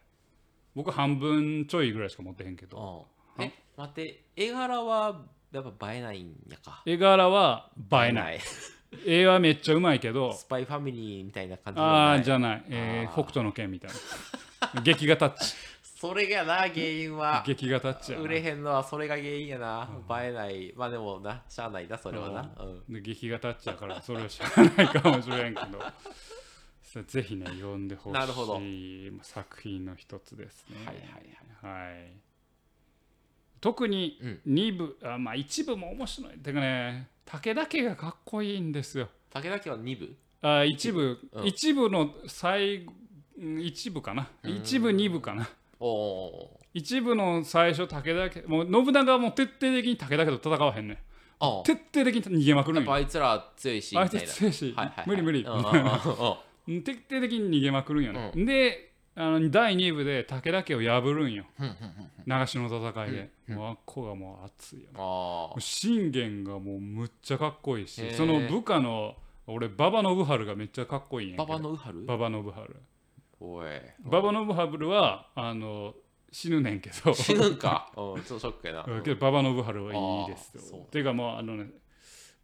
[0.74, 3.07] 僕半分ちょいぐらいしか持ってへんけど。
[3.38, 3.44] うん。
[3.44, 4.24] え待って。
[4.37, 6.83] 絵柄はやっぱ映えないんやか？
[6.87, 8.37] 絵柄は映えない。
[8.37, 8.40] い。
[9.07, 10.33] 絵はめっちゃうまいけど。
[10.33, 13.90] スパイファミリーみたいな感じああじゃゃない、えー北斗の拳みたい
[14.74, 14.81] な。
[14.83, 15.54] 劇画タッチ
[16.00, 17.42] それがな原因は。
[17.44, 18.24] 劇画タッチやな。
[18.24, 19.88] 売れへんのはそれが原因やな。
[20.22, 20.72] 映えない。
[20.76, 22.50] まあでもなしゃあないなそれはな。
[22.64, 22.94] うん。
[22.94, 25.80] で劇画タッチやからそれを知らないかもしれんけど。
[27.04, 29.18] ぜひね読んでほしい。
[29.22, 30.87] 作品の一つですね。
[30.87, 30.96] はい
[31.66, 32.12] はいはい。
[33.61, 34.54] 特にうん。
[34.54, 36.38] 2部、あまあ一部も面白い。
[36.38, 39.08] てかね武田家がかっこいいんですよ。
[39.30, 40.16] 武田家は2部？
[40.42, 41.44] あ一部、うん。
[41.44, 42.87] 一部の最
[43.37, 44.28] 一部かな。
[44.44, 44.52] うん。
[44.52, 45.50] 一部二部かな
[46.74, 50.98] 一部の最初武田家もう信長はもう徹底的に武田家と戦わへんねん。
[51.40, 52.86] あ徹底的に逃げまくるんよ。
[52.86, 55.08] ぱあいつら強いしみあいつ強いし、はいはいはい。
[55.08, 61.44] 無理無理、徹底的に逃げまくるんよね、うであの第2部で武田家を破るんよ。
[61.58, 61.76] うん
[62.26, 64.90] 長篠の戦いで、うんもうあっこがもう熱いよね。
[64.98, 65.60] ああ。
[65.60, 69.14] 信玄がもうむっちゃかっこいいしその部下の
[69.46, 72.76] 俺馬場信春がめっちゃかっこいいんや馬場のウハル馬場信春
[73.40, 73.66] おい。
[74.05, 75.94] 馬場信春はあの
[76.31, 77.14] 死ぬねんけど。
[77.14, 77.92] 死ぬんか。
[77.96, 78.85] うんちょっとショックやな。
[78.87, 81.70] うんけど馬場信春はいいですあーそうよっていうかもうあのね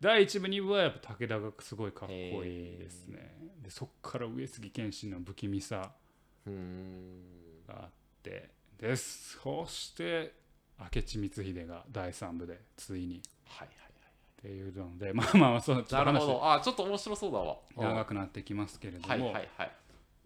[0.01, 3.53] 第1部2部はやっぱ武田がすごいかっこいいですね。
[3.63, 5.93] でそっから上杉謙信の不気味さ
[6.47, 7.65] うーん。
[7.67, 7.91] があっ
[8.23, 8.51] て。
[8.79, 10.35] でそして
[10.79, 13.23] 明智光秀が第3部でついに。
[13.47, 13.79] はいはい
[14.45, 16.53] っていうのでまあまあそうなるほ話ど。
[16.53, 17.57] あちょっと面白そうだわ。
[17.75, 19.73] 長くなってきますけれども、はいはいはい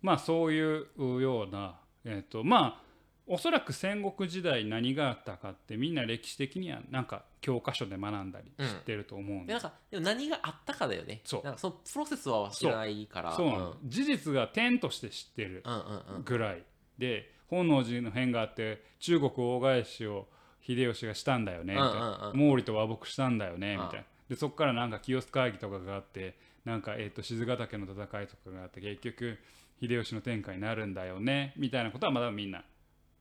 [0.03, 2.89] まあそういうようなえっ、とまあ
[3.31, 9.49] おそらく戦国時代何があったかってみんな歴史的にはなんか教科書で学んだり知ってると思うんで。
[9.49, 11.21] でなんかでも何があったかだよね。
[11.25, 11.45] そう。
[11.45, 13.37] なんかそのプロセスは知らないから。
[13.37, 13.47] そう。
[13.49, 16.25] なの、事実が点として知ってるうんうんうん。
[16.25, 16.63] ぐらい。
[16.97, 20.27] で本能寺の変があって中国大返しを
[20.63, 21.75] 秀吉がしたんだよね。
[21.75, 22.41] みたいな、うん。
[22.41, 23.77] うん毛利と和睦したんだよね。
[23.77, 23.99] みたいな。
[23.99, 24.05] うん。
[24.31, 26.35] でそこからなんか清須会議とかがあって
[26.65, 29.39] なんか、えー、と静ヶ岳の戦いとかがあって結局
[29.81, 32.65] 秀吉の天下になるんだよねみたいなことはまだみんな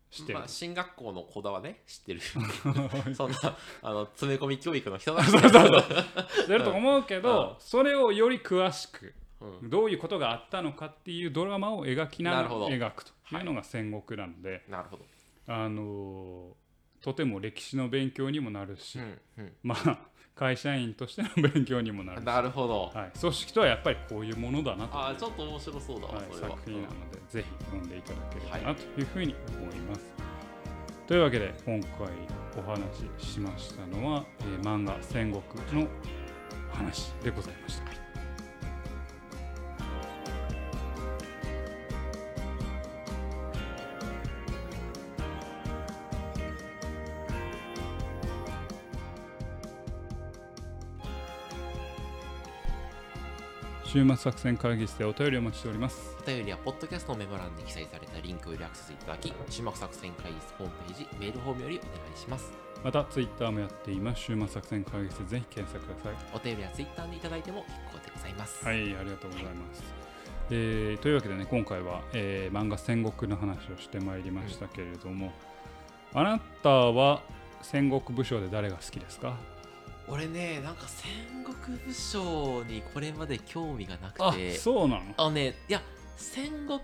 [0.09, 2.21] 知ってる、まあ、進学校の子だはね知ってる
[3.13, 3.37] そんな
[3.81, 5.81] あの詰め込み教育の人だ そうそうそう。
[6.41, 9.69] 知ってると思うけど、それをより詳しくうん。
[9.69, 15.05] どういうことがあったのかっていうドラマを描きながら描くというのが戦国なので、なるほど。
[15.47, 16.55] あの
[17.01, 19.53] とても歴史の勉強にもなるし、うんうん。
[19.63, 19.99] まあ
[20.37, 22.91] 会社員としての勉強にもなるし、なるほど。
[22.93, 24.97] はい、組織とはやっぱりこういうものだなと。
[24.97, 30.01] いうあーちょっと面白そうだわ、はい、作品なので、ぜひ読んでいただければはなというふうに思います。
[31.07, 31.89] というわけで今回
[32.57, 32.79] お話
[33.17, 35.41] ししましたのは、えー漫画「戦国」
[35.73, 35.87] の
[36.71, 37.96] 話でございました。
[53.97, 56.15] 週末作戦会議室でお便りをお待ちしております。
[56.21, 64.21] お便りはポッドキャストのメモ欄に記載されたリンクよりアクセスいただき終幕作戦会議室ホームページメールフォームよりお願いしますまた、ツイッターもやっています。
[64.21, 66.15] 週末作戦会議室でぜひ検索ください。
[66.35, 69.83] お便りはツイッターでいただいても結構でございますはい、ありがとうございます。
[70.51, 75.33] えーというわけでね、今回は、えー漫画戦国の話をしてまいりましたけれども、
[76.13, 77.23] あなたは
[77.63, 79.37] 戦国武将で誰が好きですか？
[80.07, 84.55] 俺ねなんか戦国武将にこれまで興味がなあくて。
[84.55, 85.01] そうなの？
[85.17, 85.81] あのねいや
[86.15, 86.79] 戦国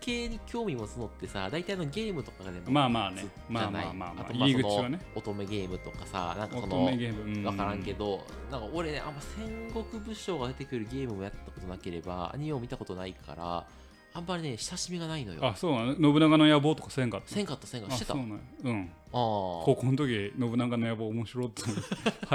[0.00, 3.22] 系に興味持つのってさ大体のゲームとかでもまあまあね。
[3.22, 4.24] じまあまあまあまあ。
[4.24, 4.98] と入り口はね。
[5.14, 7.42] その乙女ゲームとかさなんかそ乙の女ゲームうん。
[7.42, 13.66] 分からんけどなんか俺ねあんま戦国武将が出てくるゲームもやったことなければアニメを見たことないから
[14.14, 15.44] あんまりね親しみがないのよ。
[15.44, 15.94] あそうなの？
[15.94, 17.96] 信長の野望とかせんかったせんかったせんかった。
[17.96, 18.14] してた。
[18.14, 18.38] そうなんや。
[18.64, 18.90] うん。
[19.08, 21.72] あ高校の時信長の野望面白いって 流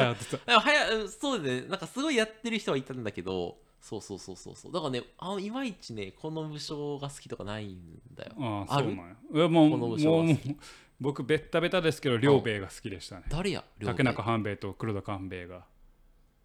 [0.03, 0.59] 行ってた。
[0.59, 1.67] はやうんそうでね。
[1.67, 4.71] なんかすごいやってる人はいたんだけどそうそうそうそうそう。
[4.71, 8.31] だからねあいまいちねこの武将が好きとかないんだよ。
[8.39, 8.87] あある？
[8.87, 9.15] そうなんや。
[9.33, 10.57] いやもうこの武将が好き。
[10.99, 13.23] 僕ベッタベタですけど両兵衛が好きでしたね。
[13.29, 13.63] 誰や？
[13.79, 15.65] 両竹中半兵衛と黒田官兵衛が。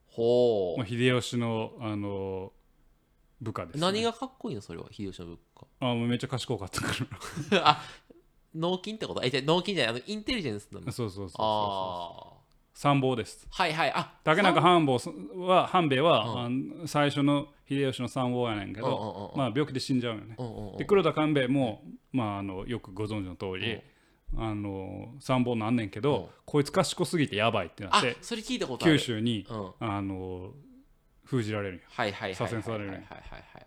[0.06, 0.78] ほう。
[0.78, 2.52] まあ、秀吉のあの
[3.40, 4.62] 部下です、ね、何がかっこいいの？
[4.62, 5.38] それは秀吉の物
[5.81, 6.88] あもうめっちゃ賢かったか
[7.51, 7.83] 価あ
[8.55, 9.22] 脳筋ってこと？
[9.22, 10.87] えじゃあ脳筋じゃないあのインテリジェンスなの？
[10.87, 11.44] らそうそうそうそう。
[11.44, 12.38] ああ
[12.74, 13.44] 参謀です。
[13.51, 13.92] はいはい。
[13.92, 14.98] あ竹中半兵衛
[15.37, 16.83] は半兵衛は、うん。
[16.87, 19.38] 最初の秀吉の参謀やねんけうんうんど、うん。
[19.38, 20.77] まあ、病気で死んじゃうよね、うんうんうん。
[20.77, 23.81] で黒田官兵衛も、まあ、あのよくご存知の通り、
[24.37, 26.27] あの参謀なんねんけど、うん。
[26.44, 28.94] こいつ賢すぎてやばいってなっあてそれ聞いたことある。
[28.96, 29.62] 九州に、うん。
[29.64, 30.53] はいあの
[31.28, 33.66] 封じられるはいはいはい左遷されるねはいはいはいはい。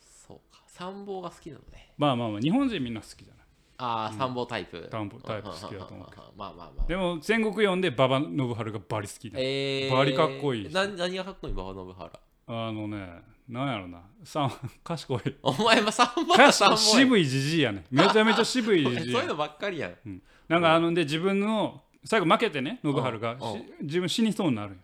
[0.00, 0.60] そうか。
[0.66, 1.92] 参謀が好きなのね。
[1.96, 3.44] まあまあまあ日本人みんな好きじゃない？
[3.78, 4.88] ああ参謀タイプ。
[4.90, 6.32] 参謀タイプ好きだと思うけど。
[6.36, 9.96] まあまあまあでも戦国読んで馬場信春がバリ好きで、えー。
[9.96, 10.68] バリかっこいい。
[10.72, 14.02] 何がかっこいい馬場信原あのねなんやろな。
[14.24, 15.20] さん 賢い。
[15.42, 20.22] お前も参謀か参賢い謀渋いじじいやねめちゃめちゃ渋いやじじいや そういうのばっかりやん。
[20.48, 23.36] なんかあので自分の最後負けてね信春が
[23.80, 24.76] 自分死にそうになる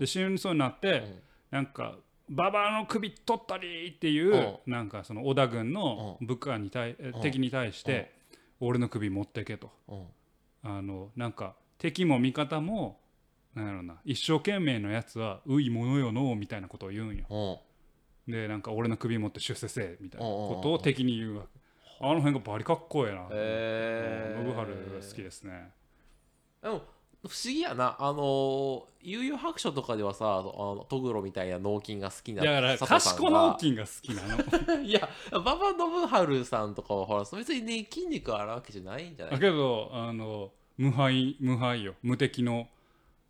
[0.00, 1.22] で死にそうになってん
[1.54, 1.94] なんか
[2.28, 8.10] 馬場の首取ったりっていうなんかその織田軍の部下に対敵に対して
[8.58, 9.70] 俺の首持ってけと。
[9.86, 10.06] うん。
[10.64, 12.98] あのなんか敵も味方も
[13.54, 17.24] なんやろな一生懸命のやつはういものよのみたいなことを言うんよ。
[18.26, 18.32] うん。
[18.32, 21.60] でなんか俺の首持って出世せえみたいなことを敵に言うわけ。
[22.00, 23.28] あの辺がバリかっこええな
[24.42, 25.70] 信春が好きですね。
[26.60, 26.82] でも
[27.28, 27.96] 不思議やな。
[27.98, 33.30] あのー悠々白書とかではさあのトグロみたいな脳筋が好きなだから賢が。
[33.52, 34.80] 脳筋が好きなの。
[34.82, 39.34] いや馬場信春さんとかはほら別にね筋肉あるわけじゃないんじゃない？
[39.34, 41.94] だけどあの無敗無敗よ。
[42.02, 42.66] 無敵の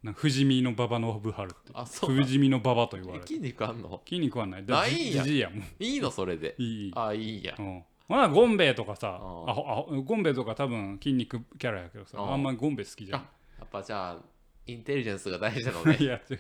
[0.05, 1.73] な不死身の馬場信春って。
[1.75, 2.11] あそう。
[2.15, 4.01] 不死身の馬場と言われる筋肉あんの？
[4.07, 4.65] 筋肉はない。
[4.65, 5.25] ないんや。
[5.25, 5.65] じじいやもん。
[5.81, 6.11] いいの？
[6.13, 6.55] それで。
[6.59, 7.57] いいあいいや。
[7.59, 7.83] うん。
[8.07, 13.29] まあゴンベイとかさあゴンベイとか多分筋肉キャラやけどさあんまりゴンベイ好きじゃあんや
[13.65, 14.19] っぱじゃあ
[14.67, 15.97] インテリジェンスが大事なのね。
[16.01, 16.39] いや違う。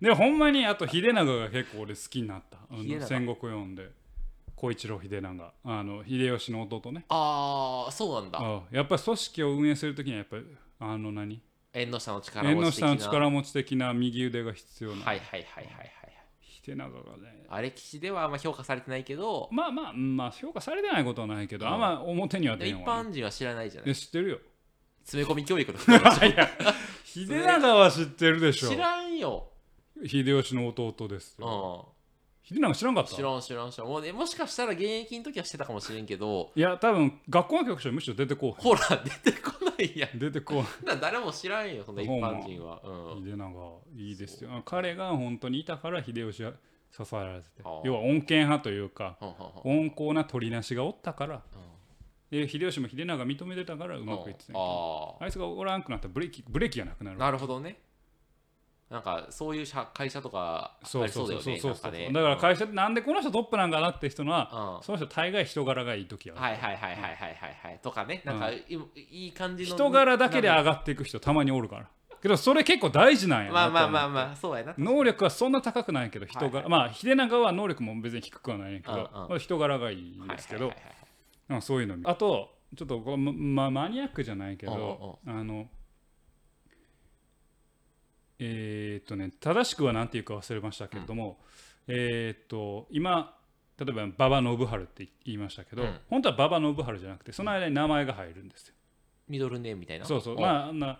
[0.00, 2.58] でもほんまにあと秀長が結構俺好きになった。
[3.06, 3.90] 戦国読んで。
[4.56, 7.04] 小一郎秀長あの秀吉の弟ね。
[7.10, 8.38] ああそうなんだ。
[8.40, 10.44] あやっぱり組織を運営するときにはやっぱり
[10.80, 11.42] あの何？
[11.74, 12.88] 縁の下の力縁持ち的な。
[12.88, 15.96] の下の力持ち的な右腕が必要な、はいはいはいはいはい
[16.40, 17.44] 秀長がね。
[17.50, 19.48] あれ歴史ではあんま評価されてないけど。
[19.52, 21.72] まあまあうんまあ評価されてないことはないけど、うん。
[21.72, 23.90] あんま表には出一んわ、ね、般人は知らないじゃない。
[23.90, 24.38] で知ってるよ
[25.06, 25.92] 詰め込み教育の人
[27.04, 29.44] 秀長は知ってるでしょ知らんよ、
[30.04, 31.88] 秀吉の弟ですうよ
[32.44, 33.14] ん、秀長知らんかった？
[33.14, 33.86] 知らん知らん知らん。
[33.86, 36.50] もう、ね、もしかしたら現役の時はしてたかもしれんけど。
[36.56, 38.80] いや多分学校の教科書にむしろ出てこうほら
[39.22, 40.18] 出てこないやん。
[40.18, 43.50] 出てこな誰も知らんよそんな一般人は、うん、秀長
[43.96, 44.50] いいですよ。
[44.52, 46.52] あ彼が本当にいたから秀吉は
[46.90, 48.90] 支えられてて要は穏健派という。
[48.90, 49.16] か
[49.64, 51.42] 温厚な取りなしがおったから
[52.30, 55.16] で秀吉も秀長認めてたからうまくいってたんやけど。
[55.20, 57.16] ああいつがおらんくなったらブレーキブレーキがなくなる。
[57.16, 57.78] あなるほどね。
[58.90, 61.28] なんかそういう社会社とかあそうそう。
[61.32, 61.92] りそうだよねそうそうそう。
[61.92, 62.12] なんかね。
[62.12, 64.84] だから会社ってなんでこの人トップなんかなって人のはうん。
[64.84, 67.80] その人大概人柄がいい時あるはいはいはいはいはいはいはい。
[67.82, 68.22] とかね。
[68.24, 68.64] なんかい
[69.10, 71.88] いい感じの人柄だけで上がっていく人たまにおるから。
[72.22, 79.28] けどそれ結構大事なんやなまあまあまああまあそうやな能力はそんな高くないけど人柄、はいはいまあ秀長は能力も別に低くはないけど、うんうん。
[79.28, 81.05] まあ人柄がいいんですけど、はいはいはいはい
[81.48, 85.68] なんかそういうの見あとちょっとこれ、ま、マニアックじゃないけど、あの
[88.38, 91.38] えーっとね正しくは何て言うか忘れましたけれども、
[91.86, 93.34] えーっと今
[93.78, 95.98] 例えば馬場信春って言いましたけど、うん。
[96.08, 98.74] 本当は馬場信春じゃなくてその間に名前が入るんですよ。
[99.28, 100.06] ミドルネームみたいな。
[100.06, 100.36] そうそう。
[100.36, 100.98] おまああんな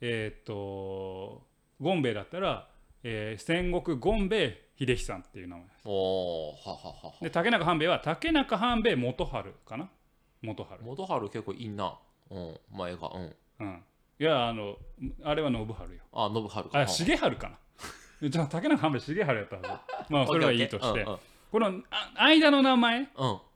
[0.00, 1.46] えーっと
[1.80, 2.68] ゴンベイだったら、
[3.02, 5.64] えー戦国ゴンベイ秀樹さんっていう名前。
[5.90, 7.14] おーはははは。
[7.22, 9.88] で竹中半兵衛は竹中半兵衛元春かな？
[10.42, 10.82] 元春。
[10.82, 11.98] 元春結構いいな。
[12.30, 13.34] うん前がうん。
[13.60, 13.82] うん、
[14.18, 14.76] いやあの
[15.22, 16.02] あれは信春よ。
[16.12, 16.78] あ信春か。
[16.78, 17.58] あ重春かな。
[18.28, 19.68] じゃあ竹中半兵衛重春やったはず。
[20.12, 21.00] まあそれはいいとして。
[21.02, 21.18] うんうん。
[21.50, 22.98] このあ間の名前？
[23.00, 23.06] うん。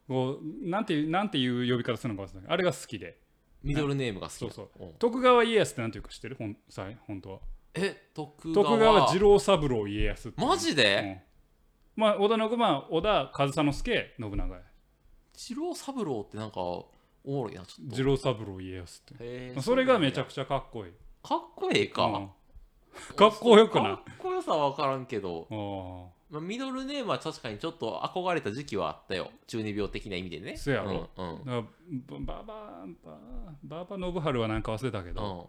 [0.09, 3.19] こうなんていうなんていう呼び方するのか忘れないあれが好きで。
[3.63, 4.87] ミドルネームが好きなそうそう。
[4.87, 4.95] うん。
[4.95, 6.37] 徳川家康ってなんていうか知ってる？
[6.37, 7.41] ほんさ本当は。
[7.75, 8.67] え徳川。
[8.67, 11.21] 徳川次郎三郎家康マジで？
[11.27, 11.32] うん
[11.97, 14.63] まあ織田信長織田上総介信長や
[15.35, 16.89] 次郎三郎ってなんかお
[17.27, 17.97] もろいなちょっと。
[17.97, 20.93] 次郎三郎家康ってへーそれがめちゃくくちゃかっこいい。
[21.23, 22.31] かっこええか、うん。
[23.17, 23.95] かっこよくない？
[23.95, 29.31] かっこよさは分からんけど、あまあ、ミドルネームは確かにちょっと憧れた時期はあったよ。
[29.47, 30.57] 中二病的な意味でね。
[30.57, 31.09] そうやろ。
[31.17, 31.39] うんうん。
[31.49, 31.67] あだか
[32.19, 32.85] らばば
[33.63, 35.49] ばばば信春はなんか忘れたけうどん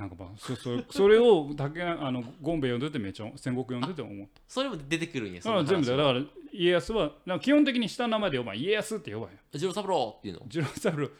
[0.00, 4.40] なんかまあそそそれを竹あのゴンベイ読んでてめっちゃ戦国読んでて思った。
[4.48, 6.24] それも出てくるんやそあ全部だよだから
[6.54, 9.30] 家康はなんか基本的に下の名前で呼ばん家康って呼ばん。
[9.30, 10.40] よ次郎三郎っていうの？
[10.48, 11.10] 次郎三郎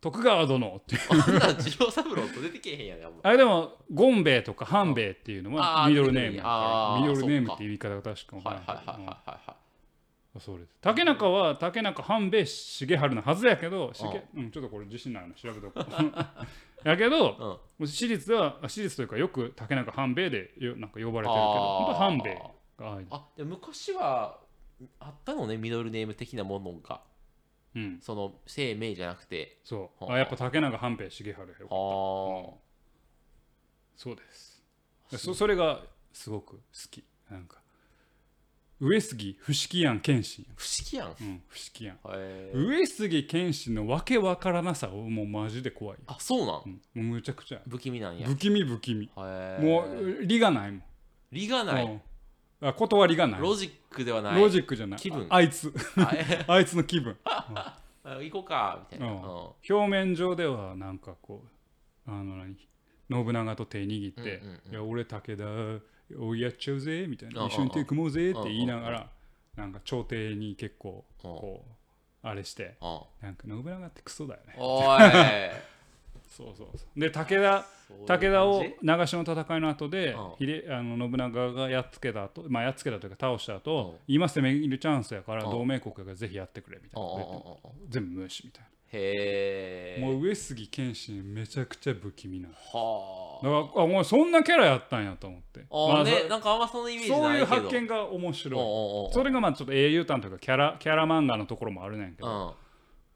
[0.00, 3.18] 徳川殿ってあんな次郎三郎と出てけえへんやんあんま。
[3.22, 9.56] あれでもゴンベイとかハンベイっていうのはミドルネームミドルネームっていう言い方が確かわはいはいはい
[10.40, 10.70] そうです。
[10.80, 15.84] 竹中は竹中半兵衛重春のはずやけど重うんちょっとこれ自信ないな調べとこう
[16.90, 17.86] やけどうん。
[17.88, 21.46] 私立ではあ私立というかよく竹中半兵衛でよなんか呼ばれてるけ
[21.88, 22.42] ど半兵衛
[22.78, 24.38] が間あでも昔は
[25.00, 27.00] あったのねミドルネーム的なものが。
[27.74, 27.98] うん。
[28.00, 29.58] その生命じゃなくて。
[29.64, 30.04] そう。
[30.04, 30.14] はあ。
[30.14, 32.56] あやっぱ竹中半兵衛重春やよあ。
[32.56, 32.66] あ
[33.96, 34.62] そうです。
[35.16, 35.80] そそれが
[36.12, 37.04] すごく好き。
[37.30, 37.58] なんか
[38.78, 40.46] 上杉不思議やん謙信。
[40.54, 42.66] 不思議やんうん不思議やんへー。
[42.66, 46.80] 上杉謙信のわけわからなさをもうマジで怖いよ、あそうなん？
[46.96, 47.60] うん、もうむちゃくちゃ。
[47.68, 48.26] 不気味なんや。
[48.28, 49.08] 不気味不気味。
[49.16, 50.82] もう理がないもん。
[51.32, 51.84] 理がない？
[51.84, 52.00] うん。
[52.68, 53.40] あ断りがない。
[53.40, 54.40] ロジックではない。
[54.40, 55.00] ロジックじゃない。
[55.00, 55.26] 気分。
[55.30, 55.72] ああいつ。
[55.96, 56.44] あえ。
[56.48, 57.16] あいつの気分。
[57.24, 57.80] あ
[58.22, 59.12] 行こうかみたいな。
[59.14, 59.22] うん。
[59.22, 59.28] うん。
[59.68, 61.44] 表面上ではなんかこ
[62.06, 62.56] うあの何？
[63.08, 65.44] 信長と手握ってうんうんうん「いや俺武田
[66.14, 69.10] 追いやっちゃうぜ」みたいな「うんうん一緒に手組もうぜ」って言いながら
[69.56, 74.54] なんか朝廷に結構こうあれしてうんなんか信長ってクソだよね。
[74.58, 75.00] おい。
[76.28, 77.00] そうそうそう。
[77.00, 77.64] で武田
[78.06, 80.82] 武田を長篠の戦いの後でうあ。
[80.82, 87.08] の信長がやっつけた後、まあやっつけたというか倒したうん後今攻めるチャンスやからうん同盟国がぜひやってくれみたいな。
[87.88, 90.00] 全部無視みたいへえ。
[90.00, 92.48] なもう上杉謙信めちゃくちゃ不気味な。
[92.48, 92.60] のは
[93.42, 95.66] だからあもうそんなキャラやったんやと思って。
[95.70, 98.60] ああまあねなんかあんまそのイメージそそうないいうけど発見が面白い。
[98.60, 102.28] おうおうおうそれがまあちょっと英雄譚というかキャラキャラ漫画のところもあるねんけうん。
[102.28, 102.56] ど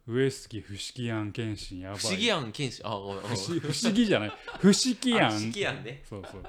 [0.07, 1.99] 上杉不思議やん謙信やばい。
[1.99, 3.21] 不思議やん剣士あごめん。
[3.21, 4.33] 不思不思議じゃない。
[4.59, 6.03] 不思議やんあ不思議やんね。
[6.09, 6.43] そうそう。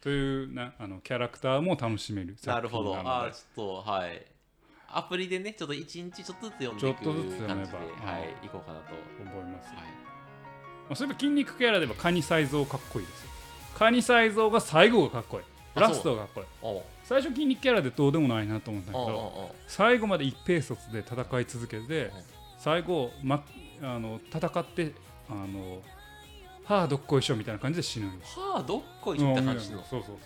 [0.00, 2.96] というなあのキャラクターも楽しめるなるほど。
[2.96, 4.24] あーちょっとはい。
[4.90, 7.70] アプリでねちょっと一日ちょっとずつ読んでいくちょっとずつ読めば。
[7.72, 8.36] 感じではい。
[8.42, 8.94] 行こうかなと。
[9.20, 9.84] 思います、はい
[10.88, 13.30] まあ、そういえば筋肉キャラで言えばカニサイゾウかっこいいですよ。
[13.78, 15.42] カニサイゾウが最後がかっこいい。
[15.74, 16.80] あラストがかっこいい。
[17.04, 22.10] 最初筋肉キャラでどうでもないなと思ったけど最後まで一平卒で戦い続けて
[22.58, 23.44] 最後、ま、
[23.82, 24.92] あの戦って
[25.30, 25.80] あの
[26.64, 28.38] はあどっこいしょみたいな感じで死ぬんです。
[28.38, 30.16] はあどっこいった感じのそうそうそう。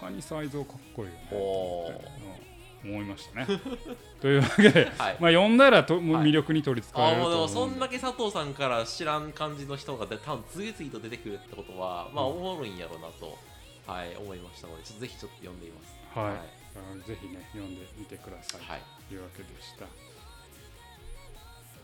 [0.00, 2.53] カニサイゾウかっこいいよね
[2.84, 3.60] 思いましたね。
[4.20, 5.16] というわけで、はい。
[5.20, 13.38] まあ、読んだらと魅力に取りつかあれるもうでもそと思うんでんだけ佐藤さんから知らん感じの人が多分次々と出てくるってことはまあうんおもろいんやろうなと、
[13.86, 15.94] はい思いましたのでぜひちょっと読んでみます。
[16.14, 17.06] はい、はい。
[17.06, 18.82] ぜひね読んでみてください、はい。
[19.08, 19.86] というわけでした。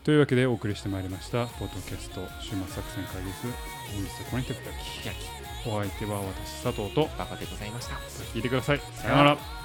[0.03, 3.45] というわけでお送りしてまいりましたポッドキャスト週末作戦会議室
[3.93, 4.51] 本日はこれにき
[5.69, 7.95] お相手は私佐藤とあバカでございました。
[8.33, 8.79] 聞いてください。
[8.95, 9.60] さよなら